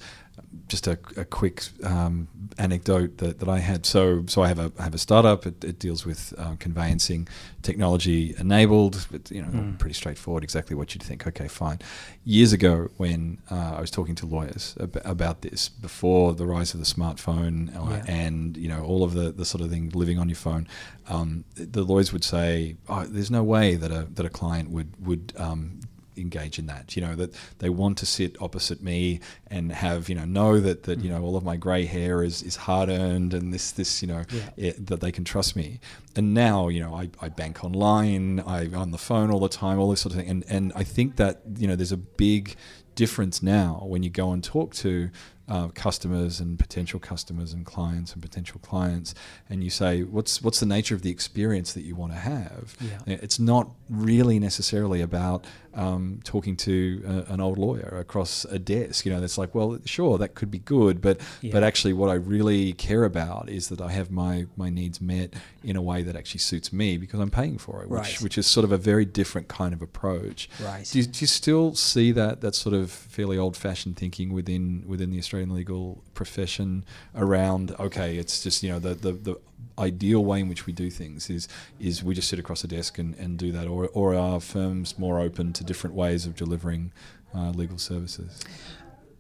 Just 0.68 0.88
a, 0.88 0.98
a 1.18 1.26
quick 1.26 1.64
um, 1.84 2.28
anecdote 2.58 3.18
that, 3.18 3.40
that 3.40 3.50
I 3.50 3.60
had. 3.60 3.86
So 3.86 4.24
so 4.28 4.44
I 4.44 4.48
have 4.48 4.60
a 4.60 4.72
I 4.80 4.84
have 4.84 4.94
a 4.94 4.98
startup. 5.00 5.46
It, 5.46 5.64
it 5.64 5.80
deals 5.80 6.06
with 6.06 6.34
uh, 6.38 6.56
conveyancing, 6.60 7.28
technology 7.64 8.36
enabled. 8.38 9.08
But, 9.12 9.32
you 9.32 9.42
know, 9.42 9.48
Mm. 9.50 9.80
pretty 9.80 9.96
straightforward. 9.96 10.44
Exactly 10.44 10.76
what 10.76 10.94
you'd 10.94 11.04
think. 11.04 11.26
Okay, 11.28 11.48
fine. 11.48 11.80
Years 12.24 12.54
ago, 12.54 12.90
when 12.98 13.40
uh, 13.50 13.74
I 13.78 13.82
was 13.82 13.90
talking 13.92 14.16
to 14.16 14.26
lawyers 14.28 14.76
ab- 14.80 15.02
about 15.06 15.42
this, 15.42 15.70
before 15.70 16.34
the 16.36 16.46
rise 16.46 16.74
of 16.76 16.80
the 16.80 16.86
smartphone 16.86 17.76
uh, 17.76 17.90
Yeah. 17.90 18.04
and 18.08 18.56
you 18.58 18.70
know 18.70 18.84
all 18.84 19.04
of 19.04 19.14
the, 19.14 19.32
the 19.32 19.46
sort 19.46 19.62
of 19.64 19.70
thing 19.72 19.90
living 19.94 20.20
on 20.20 20.30
your 20.30 20.36
phone, 20.48 20.68
um, 21.08 21.46
the 21.56 21.84
lawyers 21.84 22.14
would 22.14 22.24
say, 22.24 22.76
oh, 22.88 23.06
"There's 23.06 23.32
no 23.32 23.44
way 23.44 23.76
that 23.76 23.92
a 23.92 24.08
that 24.16 24.26
a 24.26 24.30
client 24.30 24.70
would 24.70 24.90
would 25.08 25.34
um, 25.38 25.80
engage 26.20 26.60
in 26.60 26.68
that. 26.68 26.96
You 26.96 27.02
know 27.02 27.16
that 27.16 27.34
they 27.60 27.70
want 27.70 27.98
to 28.00 28.06
sit 28.06 28.42
opposite 28.42 28.82
me 28.82 29.20
and 29.48 29.72
have 29.72 30.10
you 30.10 30.16
know 30.16 30.26
know 30.26 30.60
that 30.60 30.84
that 30.84 31.00
you 31.00 31.10
mm. 31.10 31.14
know 31.14 31.24
all 31.24 31.36
of 31.36 31.44
my 31.44 31.58
grey 31.58 31.86
hair 31.86 32.24
is 32.24 32.44
is 32.44 32.56
hard 32.56 32.90
earned 32.90 33.34
and 33.34 33.54
this 33.54 33.72
this 33.72 34.02
you 34.02 34.08
know 34.08 34.24
Yeah. 34.32 34.50
it, 34.58 34.88
that 34.88 35.02
they 35.02 35.12
can 35.12 35.24
trust 35.24 35.56
me. 35.56 35.80
And 36.16 36.34
now 36.34 36.68
you 36.68 36.80
know 36.80 36.94
I, 36.96 37.10
I 37.22 37.30
bank 37.30 37.64
online, 37.64 38.44
I'm 38.46 38.76
on 38.76 38.92
the 38.92 38.98
phone 38.98 39.32
all 39.32 39.40
the 39.40 39.50
time, 39.50 39.80
all 39.80 39.90
this 39.90 40.02
sort 40.02 40.14
of 40.14 40.20
thing. 40.20 40.30
And 40.30 40.44
and 40.50 40.72
I 40.76 40.84
think 40.84 41.16
that 41.18 41.42
you 41.58 41.68
know 41.68 41.76
there's 41.76 41.92
a 41.92 41.98
big 41.98 42.56
difference 42.96 43.42
now 43.42 43.82
when 43.86 44.04
you 44.04 44.10
go 44.10 44.32
and 44.32 44.44
talk 44.44 44.74
to 44.76 45.10
uh, 45.50 45.68
customers 45.70 46.40
and 46.40 46.58
potential 46.60 47.00
customers 47.00 47.54
and 47.54 47.66
clients 47.66 48.14
and 48.14 48.22
potential 48.22 48.60
clients, 48.62 49.14
and 49.50 49.64
you 49.64 49.70
say, 49.70 50.04
"What's 50.04 50.42
what's 50.42 50.60
the 50.60 50.66
nature 50.66 50.96
of 50.96 51.02
the 51.02 51.10
experience 51.10 51.74
that 51.74 51.82
you 51.82 51.96
want 51.96 52.12
to 52.14 52.20
have?" 52.20 52.76
Yeah. 52.80 53.16
It's 53.26 53.40
not 53.40 53.70
really 53.90 54.40
necessarily 54.40 55.02
about 55.02 55.46
um, 55.74 56.20
talking 56.24 56.56
to 56.58 57.02
a, 57.30 57.34
an 57.34 57.40
old 57.42 57.58
lawyer 57.58 57.98
across 58.00 58.46
a 58.46 58.60
desk. 58.60 59.06
You 59.06 59.12
know, 59.14 59.22
it's 59.24 59.38
like, 59.38 59.54
well, 59.56 59.80
sure, 59.86 60.18
that 60.18 60.36
could 60.36 60.52
be 60.52 60.60
good, 60.60 61.02
but 61.02 61.20
Yeah. 61.42 61.52
but 61.54 61.64
actually, 61.64 61.94
what 61.94 62.10
I 62.10 62.16
really 62.16 62.74
care 62.74 63.04
about 63.04 63.50
is 63.50 63.70
that 63.70 63.82
I 63.82 63.92
have 63.92 64.12
my 64.12 64.46
my 64.56 64.70
needs 64.70 65.00
met 65.02 65.34
in 65.64 65.76
a 65.76 65.82
way 65.82 66.04
that 66.04 66.16
actually 66.16 66.40
suits 66.40 66.72
me 66.74 66.98
because 66.98 67.20
I'm 67.20 67.32
paying 67.32 67.58
for 67.58 67.82
it, 67.84 67.90
which 67.90 68.00
Right. 68.00 68.22
which 68.22 68.38
is 68.38 68.46
sort 68.48 68.64
of 68.66 68.72
a 68.72 68.78
very 68.78 69.06
different 69.06 69.48
kind 69.48 69.74
of 69.74 69.82
approach. 69.82 70.50
Right. 70.64 70.86
Do 70.92 71.00
you, 71.00 71.06
do 71.06 71.20
you 71.22 71.28
still 71.28 71.74
see 71.76 72.12
that 72.14 72.42
that 72.42 72.56
sort 72.56 72.76
of 72.76 72.92
fairly 72.92 73.38
old 73.38 73.56
fashioned 73.58 73.96
thinking 73.98 74.34
within 74.34 74.84
within 74.88 75.10
the 75.12 75.18
Australian 75.18 75.39
legal 75.46 76.04
profession 76.14 76.84
around 77.16 77.72
okay, 77.80 78.18
it's 78.18 78.44
just 78.44 78.64
you 78.64 78.70
know 78.70 78.80
the 78.80 78.94
the, 78.94 79.12
the 79.14 79.36
ideal 79.78 80.24
way 80.24 80.42
in 80.42 80.50
which 80.50 80.66
we 80.66 80.74
do 80.74 80.90
things 80.90 81.30
is 81.30 81.48
is 81.80 82.04
we 82.04 82.14
just 82.14 82.28
sit 82.28 82.40
across 82.40 82.64
a 82.64 82.68
desk 82.68 82.98
and, 82.98 83.16
and 83.16 83.38
do 83.38 83.52
that 83.52 83.68
or 83.68 83.88
or 83.94 84.16
are 84.16 84.40
firms 84.40 85.00
more 85.00 85.20
open 85.20 85.54
to 85.54 85.64
different 85.64 85.96
ways 85.96 86.26
of 86.26 86.36
delivering 86.36 86.92
uh, 87.34 87.52
legal 87.52 87.78
services? 87.78 88.40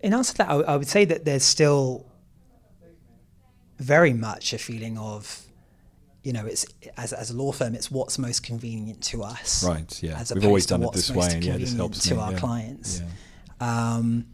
In 0.01 0.13
answer 0.13 0.31
to 0.33 0.37
that, 0.39 0.49
I, 0.49 0.55
I 0.55 0.75
would 0.77 0.87
say 0.87 1.05
that 1.05 1.25
there's 1.25 1.43
still 1.43 2.05
very 3.79 4.13
much 4.13 4.53
a 4.53 4.57
feeling 4.57 4.97
of, 4.97 5.45
you 6.23 6.33
know, 6.33 6.45
it's 6.45 6.65
as, 6.97 7.13
as 7.13 7.31
a 7.31 7.35
law 7.35 7.51
firm, 7.51 7.75
it's 7.75 7.89
what's 7.89 8.19
most 8.19 8.43
convenient 8.43 9.01
to 9.03 9.23
us. 9.23 9.63
Right, 9.63 10.03
yeah. 10.03 10.19
As 10.19 10.33
We've 10.33 10.45
always 10.45 10.65
done 10.65 10.83
it 10.83 10.91
this 10.93 11.11
way, 11.11 11.27
and 11.33 11.43
yeah, 11.43 11.57
this 11.57 11.73
helps 11.73 12.03
to 12.03 12.15
me, 12.15 12.21
our 12.21 12.31
yeah. 12.33 12.39
clients. 12.39 13.01
Yeah. 13.61 13.95
Um, 13.95 14.25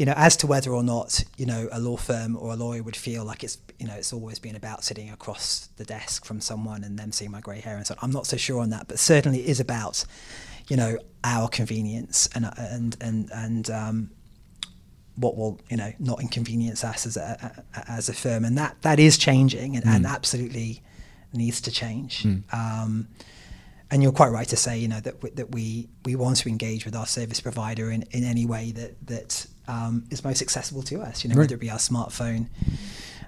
you 0.00 0.06
know, 0.06 0.14
as 0.16 0.34
to 0.38 0.46
whether 0.46 0.72
or 0.72 0.82
not 0.82 1.22
you 1.36 1.44
know 1.44 1.68
a 1.70 1.78
law 1.78 1.98
firm 1.98 2.34
or 2.34 2.54
a 2.54 2.56
lawyer 2.56 2.82
would 2.82 2.96
feel 2.96 3.22
like 3.22 3.44
it's 3.44 3.58
you 3.78 3.86
know 3.86 3.92
it's 3.92 4.14
always 4.14 4.38
been 4.38 4.56
about 4.56 4.82
sitting 4.82 5.10
across 5.10 5.68
the 5.76 5.84
desk 5.84 6.24
from 6.24 6.40
someone 6.40 6.82
and 6.84 6.98
them 6.98 7.12
seeing 7.12 7.30
my 7.30 7.42
grey 7.42 7.60
hair 7.60 7.76
and 7.76 7.86
so 7.86 7.92
on. 7.92 7.98
I'm 8.00 8.10
not 8.10 8.26
so 8.26 8.38
sure 8.38 8.62
on 8.62 8.70
that, 8.70 8.88
but 8.88 8.98
certainly 8.98 9.40
it 9.40 9.46
is 9.50 9.60
about 9.60 10.06
you 10.68 10.76
know 10.78 10.96
our 11.22 11.48
convenience 11.48 12.30
and 12.34 12.50
and 12.56 12.96
and 13.02 13.30
and 13.30 13.68
um, 13.68 14.10
what 15.16 15.36
will 15.36 15.60
you 15.68 15.76
know 15.76 15.92
not 15.98 16.22
inconvenience 16.22 16.82
us 16.82 17.04
as 17.04 17.18
a, 17.18 17.62
a 17.76 17.90
as 17.92 18.08
a 18.08 18.14
firm, 18.14 18.46
and 18.46 18.56
that 18.56 18.80
that 18.80 18.98
is 18.98 19.18
changing 19.18 19.76
and, 19.76 19.84
and 19.84 20.06
absolutely 20.06 20.82
needs 21.34 21.60
to 21.60 21.70
change. 21.70 22.24
Um, 22.54 23.06
and 23.90 24.02
you're 24.02 24.12
quite 24.12 24.28
right 24.28 24.46
to 24.48 24.56
say, 24.56 24.78
you 24.78 24.88
know, 24.88 25.00
that 25.00 25.22
we, 25.22 25.30
that 25.30 25.50
we 25.52 25.88
we 26.04 26.14
want 26.14 26.38
to 26.38 26.48
engage 26.48 26.84
with 26.84 26.94
our 26.94 27.06
service 27.06 27.40
provider 27.40 27.90
in, 27.90 28.02
in 28.12 28.24
any 28.24 28.46
way 28.46 28.72
that 28.72 29.06
that 29.06 29.46
um, 29.70 30.04
is 30.10 30.24
most 30.24 30.40
accessible 30.42 30.82
to 30.90 31.00
us. 31.08 31.22
You 31.22 31.28
know, 31.30 31.34
Right. 31.36 31.42
whether 31.44 31.54
it 31.54 31.60
be 31.60 31.70
our 31.70 31.78
smartphone, 31.78 32.48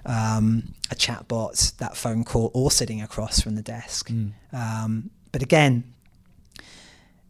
um, 0.05 0.73
a 0.91 0.95
chatbot, 0.95 1.77
that 1.77 1.95
phone 1.95 2.23
call, 2.23 2.51
or 2.53 2.69
sitting 2.71 3.01
across 3.01 3.39
from 3.41 3.55
the 3.55 3.61
desk. 3.61 4.11
Um, 4.51 5.09
but 5.31 5.41
again, 5.41 5.83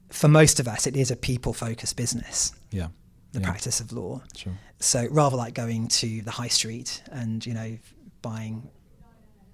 for 0.10 0.28
most 0.28 0.60
of 0.60 0.68
us, 0.68 0.86
it 0.88 0.96
is 0.96 1.12
a 1.12 1.16
people-focused 1.16 1.96
business. 1.96 2.54
Yeah. 2.72 2.88
The 3.32 3.40
yeah. 3.40 3.46
practice 3.50 3.80
of 3.80 3.92
law. 3.92 4.22
Sure. 4.36 4.54
So 4.80 5.08
rather 5.10 5.36
like 5.38 5.54
going 5.56 5.88
to 5.88 6.22
the 6.22 6.32
high 6.32 6.50
street 6.50 7.02
and 7.12 7.44
you 7.46 7.54
know 7.54 7.78
buying 8.22 8.70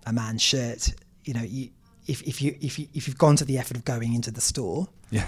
a 0.05 0.11
man's 0.11 0.41
shirt, 0.41 0.93
you 1.23 1.33
know, 1.33 1.43
you, 1.43 1.69
if 2.07 2.21
if 2.23 2.41
you 2.41 2.57
if 2.59 2.77
you 2.79 2.87
if 2.93 3.07
you've 3.07 3.17
gone 3.17 3.35
to 3.37 3.45
the 3.45 3.57
effort 3.57 3.77
of 3.77 3.85
going 3.85 4.13
into 4.13 4.31
the 4.31 4.41
store, 4.41 4.87
Yeah. 5.11 5.25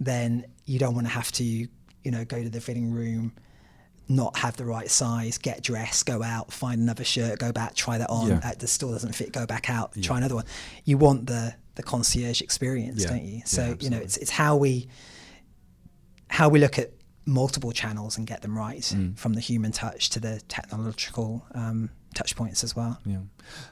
then 0.00 0.46
you 0.66 0.78
don't 0.78 0.94
want 0.94 1.06
to 1.06 1.12
have 1.12 1.30
to 1.32 1.44
you 1.44 1.68
know 2.10 2.24
go 2.24 2.42
to 2.42 2.50
the 2.50 2.60
fitting 2.60 2.90
room, 2.90 3.32
not 4.08 4.36
have 4.38 4.56
the 4.56 4.64
right 4.64 4.90
size, 4.90 5.38
get 5.38 5.62
dressed, 5.62 6.04
go 6.06 6.22
out, 6.22 6.52
find 6.52 6.80
another 6.80 7.04
shirt, 7.04 7.38
go 7.38 7.52
back, 7.52 7.74
try 7.74 7.96
that 7.98 8.10
on. 8.10 8.28
Yeah. 8.28 8.40
At 8.42 8.58
the 8.58 8.66
store 8.66 8.92
doesn't 8.92 9.14
fit, 9.14 9.32
go 9.32 9.46
back 9.46 9.70
out, 9.70 9.92
try 10.02 10.18
another 10.18 10.34
one. 10.34 10.44
You 10.84 10.98
want 10.98 11.26
the 11.26 11.54
the 11.76 11.82
concierge 11.82 12.40
experience, 12.40 13.02
Yeah. 13.02 13.08
don't 13.10 13.24
you? 13.24 13.36
Yeah, 13.38 13.44
So 13.44 13.76
you 13.80 13.90
know, 13.90 13.98
it's 13.98 14.16
it's 14.18 14.30
how 14.30 14.56
we 14.56 14.88
how 16.28 16.48
we 16.48 16.58
look 16.58 16.78
at 16.78 16.90
multiple 17.26 17.72
channels 17.72 18.18
and 18.18 18.26
get 18.26 18.42
them 18.42 18.56
right, 18.56 18.80
Mm. 18.82 19.16
from 19.16 19.32
the 19.34 19.40
human 19.40 19.72
touch 19.72 20.10
to 20.10 20.20
the 20.20 20.40
technological 20.48 21.46
um, 21.54 21.90
touch 22.14 22.36
points 22.36 22.62
as 22.62 22.76
well. 22.76 22.98
Yeah, 23.06 23.20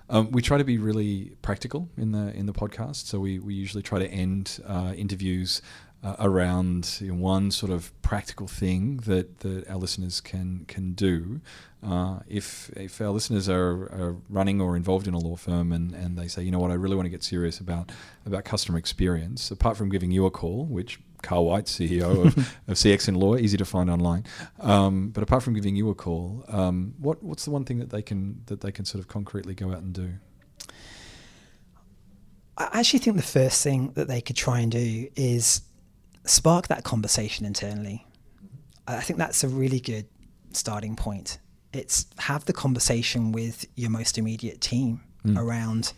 um, 0.09 0.31
we 0.31 0.41
try 0.43 0.59
to 0.59 0.65
be 0.65 0.79
really 0.79 1.37
practical 1.43 1.89
in 1.97 2.13
the 2.13 2.33
in 2.35 2.47
the 2.47 2.53
podcast. 2.53 3.07
So 3.07 3.21
we, 3.21 3.39
we 3.39 3.55
usually 3.55 3.83
try 3.83 3.99
to 3.99 4.09
end 4.09 4.61
uh, 4.67 4.95
interviews 4.97 5.61
uh, 6.03 6.17
around 6.19 6.99
you 7.01 7.09
know, 7.09 7.15
one 7.15 7.51
sort 7.51 7.71
of 7.71 7.93
practical 8.03 8.47
thing 8.47 8.97
that, 8.99 9.41
that 9.41 9.69
our 9.69 9.77
listeners 9.77 10.21
can 10.21 10.65
can 10.67 10.93
do. 10.93 11.41
Uh, 11.83 12.21
if 12.29 12.71
if 12.77 13.01
our 13.01 13.11
listeners 13.11 13.49
are, 13.49 13.85
are 13.85 14.17
running 14.29 14.61
or 14.61 14.77
involved 14.77 15.07
in 15.09 15.15
a 15.15 15.19
law 15.19 15.37
firm 15.37 15.73
and, 15.73 15.93
and 15.93 16.19
they 16.19 16.29
say, 16.29 16.43
you 16.43 16.51
know 16.51 16.59
what, 16.59 16.71
I 16.71 16.75
really 16.75 16.97
want 16.97 17.07
to 17.07 17.11
get 17.11 17.23
serious 17.23 17.61
about 17.61 17.93
about 18.27 18.45
customer 18.45 18.79
experience, 18.79 19.51
apart 19.51 19.77
from 19.77 19.89
giving 19.89 20.11
you 20.11 20.27
a 20.27 20.31
call, 20.31 20.65
which 20.67 20.99
Carl 21.23 21.47
White, 21.47 21.67
CEO 21.67 22.27
of, 22.27 22.37
of 22.69 22.77
CX 22.77 23.09
in 23.09 23.15
Law, 23.15 23.37
easy 23.37 23.57
to 23.57 23.65
find 23.65 23.89
online. 23.89 24.25
Um, 24.61 25.11
but 25.11 25.23
apart 25.23 25.43
from 25.43 25.55
giving 25.55 25.77
you 25.77 25.89
a 25.89 25.95
call, 25.95 26.45
um, 26.49 26.95
what 26.99 27.23
what's 27.23 27.45
the 27.45 27.51
one 27.51 27.65
thing 27.65 27.79
that 27.79 27.91
they 27.91 28.03
can 28.03 28.43
that 28.47 28.61
they 28.61 28.73
can 28.73 28.85
sort 28.85 29.01
of 29.01 29.09
concretely 29.09 29.55
go 29.55 29.71
out 29.71 29.79
and 29.79 29.93
do? 29.93 30.15
I 32.59 32.81
actually 32.81 32.99
think 32.99 33.17
the 33.17 33.23
first 33.23 33.63
thing 33.63 33.93
that 33.93 34.09
they 34.09 34.21
could 34.21 34.37
try 34.37 34.61
and 34.61 34.71
do 34.71 35.09
is 35.17 35.63
spark 36.25 36.69
that 36.69 36.85
conversation 36.85 37.47
internally. 37.47 38.07
I 38.87 39.01
think 39.01 39.19
that's 39.19 39.45
a 39.45 39.49
really 39.49 39.81
good 39.81 40.07
starting 40.53 40.97
point. 40.97 41.39
It's 41.73 42.07
have 42.19 42.45
the 42.45 42.53
conversation 42.53 43.33
with 43.33 43.65
your 43.77 43.91
most 43.91 44.19
immediate 44.19 44.61
team 44.61 45.01
hmm. 45.23 45.39
around 45.39 45.93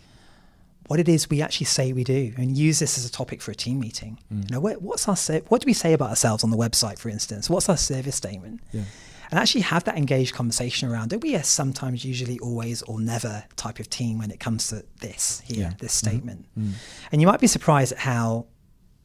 what 0.86 1.00
it 1.00 1.08
is 1.08 1.30
we 1.30 1.40
actually 1.40 1.66
say 1.66 1.92
we 1.92 2.04
do, 2.04 2.34
and 2.36 2.56
use 2.56 2.78
this 2.78 2.98
as 2.98 3.06
a 3.06 3.10
topic 3.10 3.40
for 3.40 3.50
a 3.50 3.54
team 3.54 3.80
meeting. 3.80 4.18
Hmm. 4.28 4.42
You 4.42 4.48
know, 4.50 4.60
what, 4.60 4.82
what's 4.82 5.08
our 5.08 5.16
what 5.48 5.62
do 5.62 5.66
we 5.66 5.72
say 5.72 5.92
about 5.92 6.10
ourselves 6.10 6.44
on 6.44 6.50
the 6.50 6.56
website, 6.56 6.98
for 6.98 7.08
instance? 7.08 7.48
What's 7.48 7.68
our 7.68 7.76
service 7.76 8.16
statement? 8.16 8.60
Yeah. 8.72 8.82
and 9.30 9.40
actually 9.40 9.62
have 9.62 9.84
that 9.84 9.96
engaged 9.96 10.34
conversation 10.34 10.88
around 10.88 11.12
it. 11.12 11.22
We 11.22 11.34
are 11.34 11.42
sometimes, 11.42 12.04
usually, 12.04 12.38
always 12.40 12.82
or 12.82 13.00
never 13.00 13.44
type 13.56 13.80
of 13.80 13.88
team 13.88 14.18
when 14.18 14.30
it 14.30 14.38
comes 14.38 14.68
to 14.68 14.84
this 15.00 15.40
here, 15.46 15.56
Yeah. 15.56 15.72
this 15.78 15.96
mm-hmm. 15.96 16.08
statement. 16.08 16.46
Mm. 16.58 16.72
And 17.10 17.20
you 17.20 17.26
might 17.26 17.40
be 17.40 17.46
surprised 17.46 17.92
at 17.92 17.98
how 17.98 18.46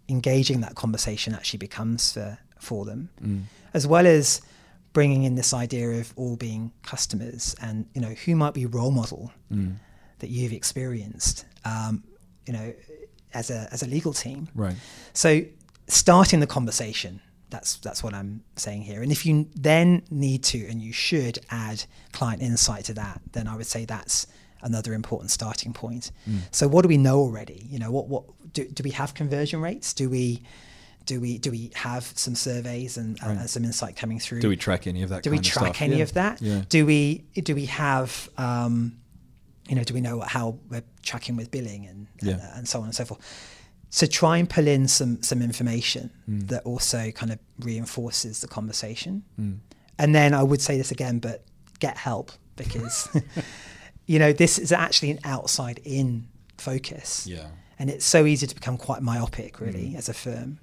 engaging 0.09 0.61
that 0.61 0.75
conversation 0.75 1.33
actually 1.33 1.59
becomes 1.59 2.13
for 2.13 2.37
for 2.59 2.85
them, 2.85 3.09
as 3.73 3.87
well 3.87 4.05
as 4.05 4.41
bringing 4.91 5.23
in 5.23 5.35
this 5.35 5.53
idea 5.53 5.91
of 5.91 6.13
all 6.15 6.35
being 6.35 6.71
customers 6.83 7.55
and 7.61 7.85
you 7.93 8.01
know 8.01 8.09
who 8.25 8.35
might 8.35 8.53
be 8.53 8.65
role 8.65 8.91
model 8.91 9.31
that 10.19 10.29
you've 10.29 10.53
experienced, 10.53 11.45
um, 11.65 12.03
you 12.45 12.53
know, 12.53 12.73
as 13.33 13.49
a 13.49 13.67
as 13.71 13.83
a 13.83 13.87
legal 13.87 14.13
team. 14.13 14.49
Right. 14.55 14.75
So 15.13 15.41
starting 15.87 16.39
the 16.39 16.47
conversation, 16.47 17.21
that's 17.49 17.77
that's 17.77 18.03
what 18.03 18.13
I'm 18.13 18.43
saying 18.55 18.83
here. 18.83 19.01
And 19.01 19.11
if 19.11 19.25
you 19.25 19.47
then 19.55 20.03
need 20.09 20.43
to 20.45 20.67
and 20.67 20.81
you 20.81 20.93
should 20.93 21.39
add 21.49 21.85
client 22.11 22.41
insight 22.41 22.85
to 22.85 22.93
that, 22.95 23.21
then 23.31 23.47
I 23.47 23.55
would 23.55 23.67
say 23.67 23.85
that's 23.85 24.27
another 24.61 24.93
important 24.93 25.31
starting 25.31 25.73
point. 25.73 26.11
Mm. 26.29 26.39
So 26.51 26.67
what 26.67 26.83
do 26.83 26.89
we 26.89 26.97
know 26.97 27.19
already? 27.19 27.65
You 27.69 27.79
know, 27.79 27.91
what 27.91 28.07
what 28.07 28.23
do, 28.53 28.67
do 28.67 28.83
we 28.83 28.91
have 28.91 29.13
conversion 29.13 29.61
rates? 29.61 29.93
Do 29.93 30.09
we 30.09 30.41
do 31.05 31.19
we 31.19 31.37
do 31.39 31.49
we 31.49 31.71
have 31.73 32.03
some 32.15 32.35
surveys 32.35 32.97
and, 32.97 33.17
and 33.23 33.49
some 33.49 33.63
insight 33.65 33.95
coming 33.95 34.19
through? 34.19 34.41
Do 34.41 34.49
we 34.49 34.55
track 34.55 34.85
any 34.85 35.01
of 35.01 35.09
that? 35.09 35.23
do 35.23 35.31
we 35.31 35.37
of 35.37 35.43
track 35.43 35.81
any 35.81 35.97
Yeah. 35.97 36.03
of 36.03 36.13
that? 36.13 36.41
Yeah. 36.41 36.61
Do 36.69 36.85
we 36.85 37.25
do 37.33 37.55
we 37.55 37.65
have 37.65 38.29
um, 38.37 38.97
you 39.67 39.75
know 39.75 39.83
do 39.83 39.93
we 39.93 40.01
know 40.01 40.19
how 40.21 40.57
we're 40.69 40.83
tracking 41.01 41.35
with 41.35 41.49
billing 41.51 41.85
and 41.87 42.07
and, 42.19 42.29
Yeah. 42.29 42.57
and 42.57 42.67
so 42.67 42.79
on 42.79 42.85
and 42.85 42.95
so 42.95 43.05
forth? 43.05 43.19
So 43.89 44.05
try 44.05 44.37
and 44.37 44.47
pull 44.47 44.67
in 44.67 44.87
some 44.87 45.23
some 45.23 45.41
information 45.41 46.11
mm. 46.29 46.47
that 46.49 46.63
also 46.63 47.11
kind 47.11 47.31
of 47.31 47.39
reinforces 47.59 48.41
the 48.41 48.47
conversation. 48.47 49.23
Mm. 49.39 49.59
And 49.97 50.15
then 50.15 50.33
I 50.33 50.43
would 50.43 50.61
say 50.61 50.77
this 50.77 50.91
again, 50.91 51.19
but 51.19 51.43
get 51.79 51.97
help 51.97 52.31
because 52.55 53.09
you 54.09 54.17
know 54.17 54.33
this 54.33 54.57
is 54.57 54.71
actually 54.71 55.11
an 55.11 55.19
outside 55.23 55.79
in 55.85 56.27
focus. 56.57 57.27
Yeah. 57.27 57.45
And 57.77 57.91
it's 57.91 58.03
so 58.03 58.25
easy 58.25 58.47
to 58.47 58.55
become 58.55 58.75
quite 58.75 59.03
myopic, 59.03 59.61
really, 59.61 59.95
as 59.95 60.09
a 60.09 60.13
firm. 60.13 60.59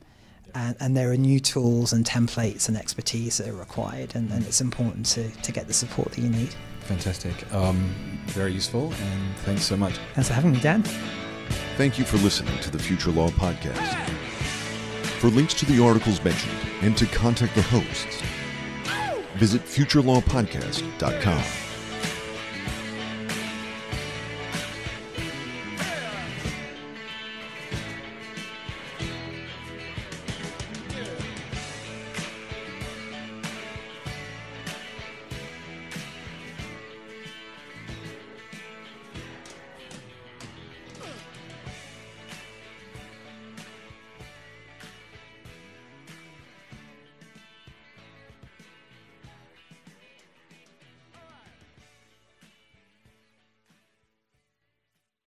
And, 0.55 0.77
and 0.81 0.97
there 0.97 1.13
are 1.13 1.17
new 1.17 1.39
tools 1.39 1.93
and 1.93 2.05
templates 2.05 2.69
and 2.69 2.77
expertise 2.77 3.39
that 3.39 3.49
are 3.49 3.57
required, 3.57 4.17
and, 4.17 4.31
and 4.33 4.45
it's 4.45 4.61
important 4.61 5.07
to, 5.07 5.31
to 5.31 5.53
get 5.53 5.69
the 5.69 5.73
support 5.73 6.13
that 6.13 6.21
you 6.21 6.29
need. 6.29 6.55
Fantastic. 6.81 7.33
Um, 7.55 7.95
very 8.27 8.53
useful, 8.53 8.93
and 8.93 9.37
thanks 9.45 9.63
so 9.63 9.77
much. 9.77 9.95
Thanks 10.15 10.29
for 10.29 10.35
having 10.35 10.53
me, 10.53 10.61
Dan. 10.61 10.83
Thank 11.77 11.99
you 11.99 12.05
for 12.05 12.17
listening 12.19 12.59
to 12.61 12.71
the 12.71 12.79
Future 12.79 13.13
Law 13.13 13.29
Podcast. 13.29 14.09
For 15.21 15.29
links 15.29 15.55
to 15.55 15.67
the 15.67 15.83
articles 15.83 16.23
mentioned 16.25 16.59
and 16.83 16.97
to 16.99 17.07
contact 17.07 17.55
the 17.55 17.63
hosts, 17.63 18.21
visit 19.39 19.63
futurelawpodcast.com. 19.63 21.66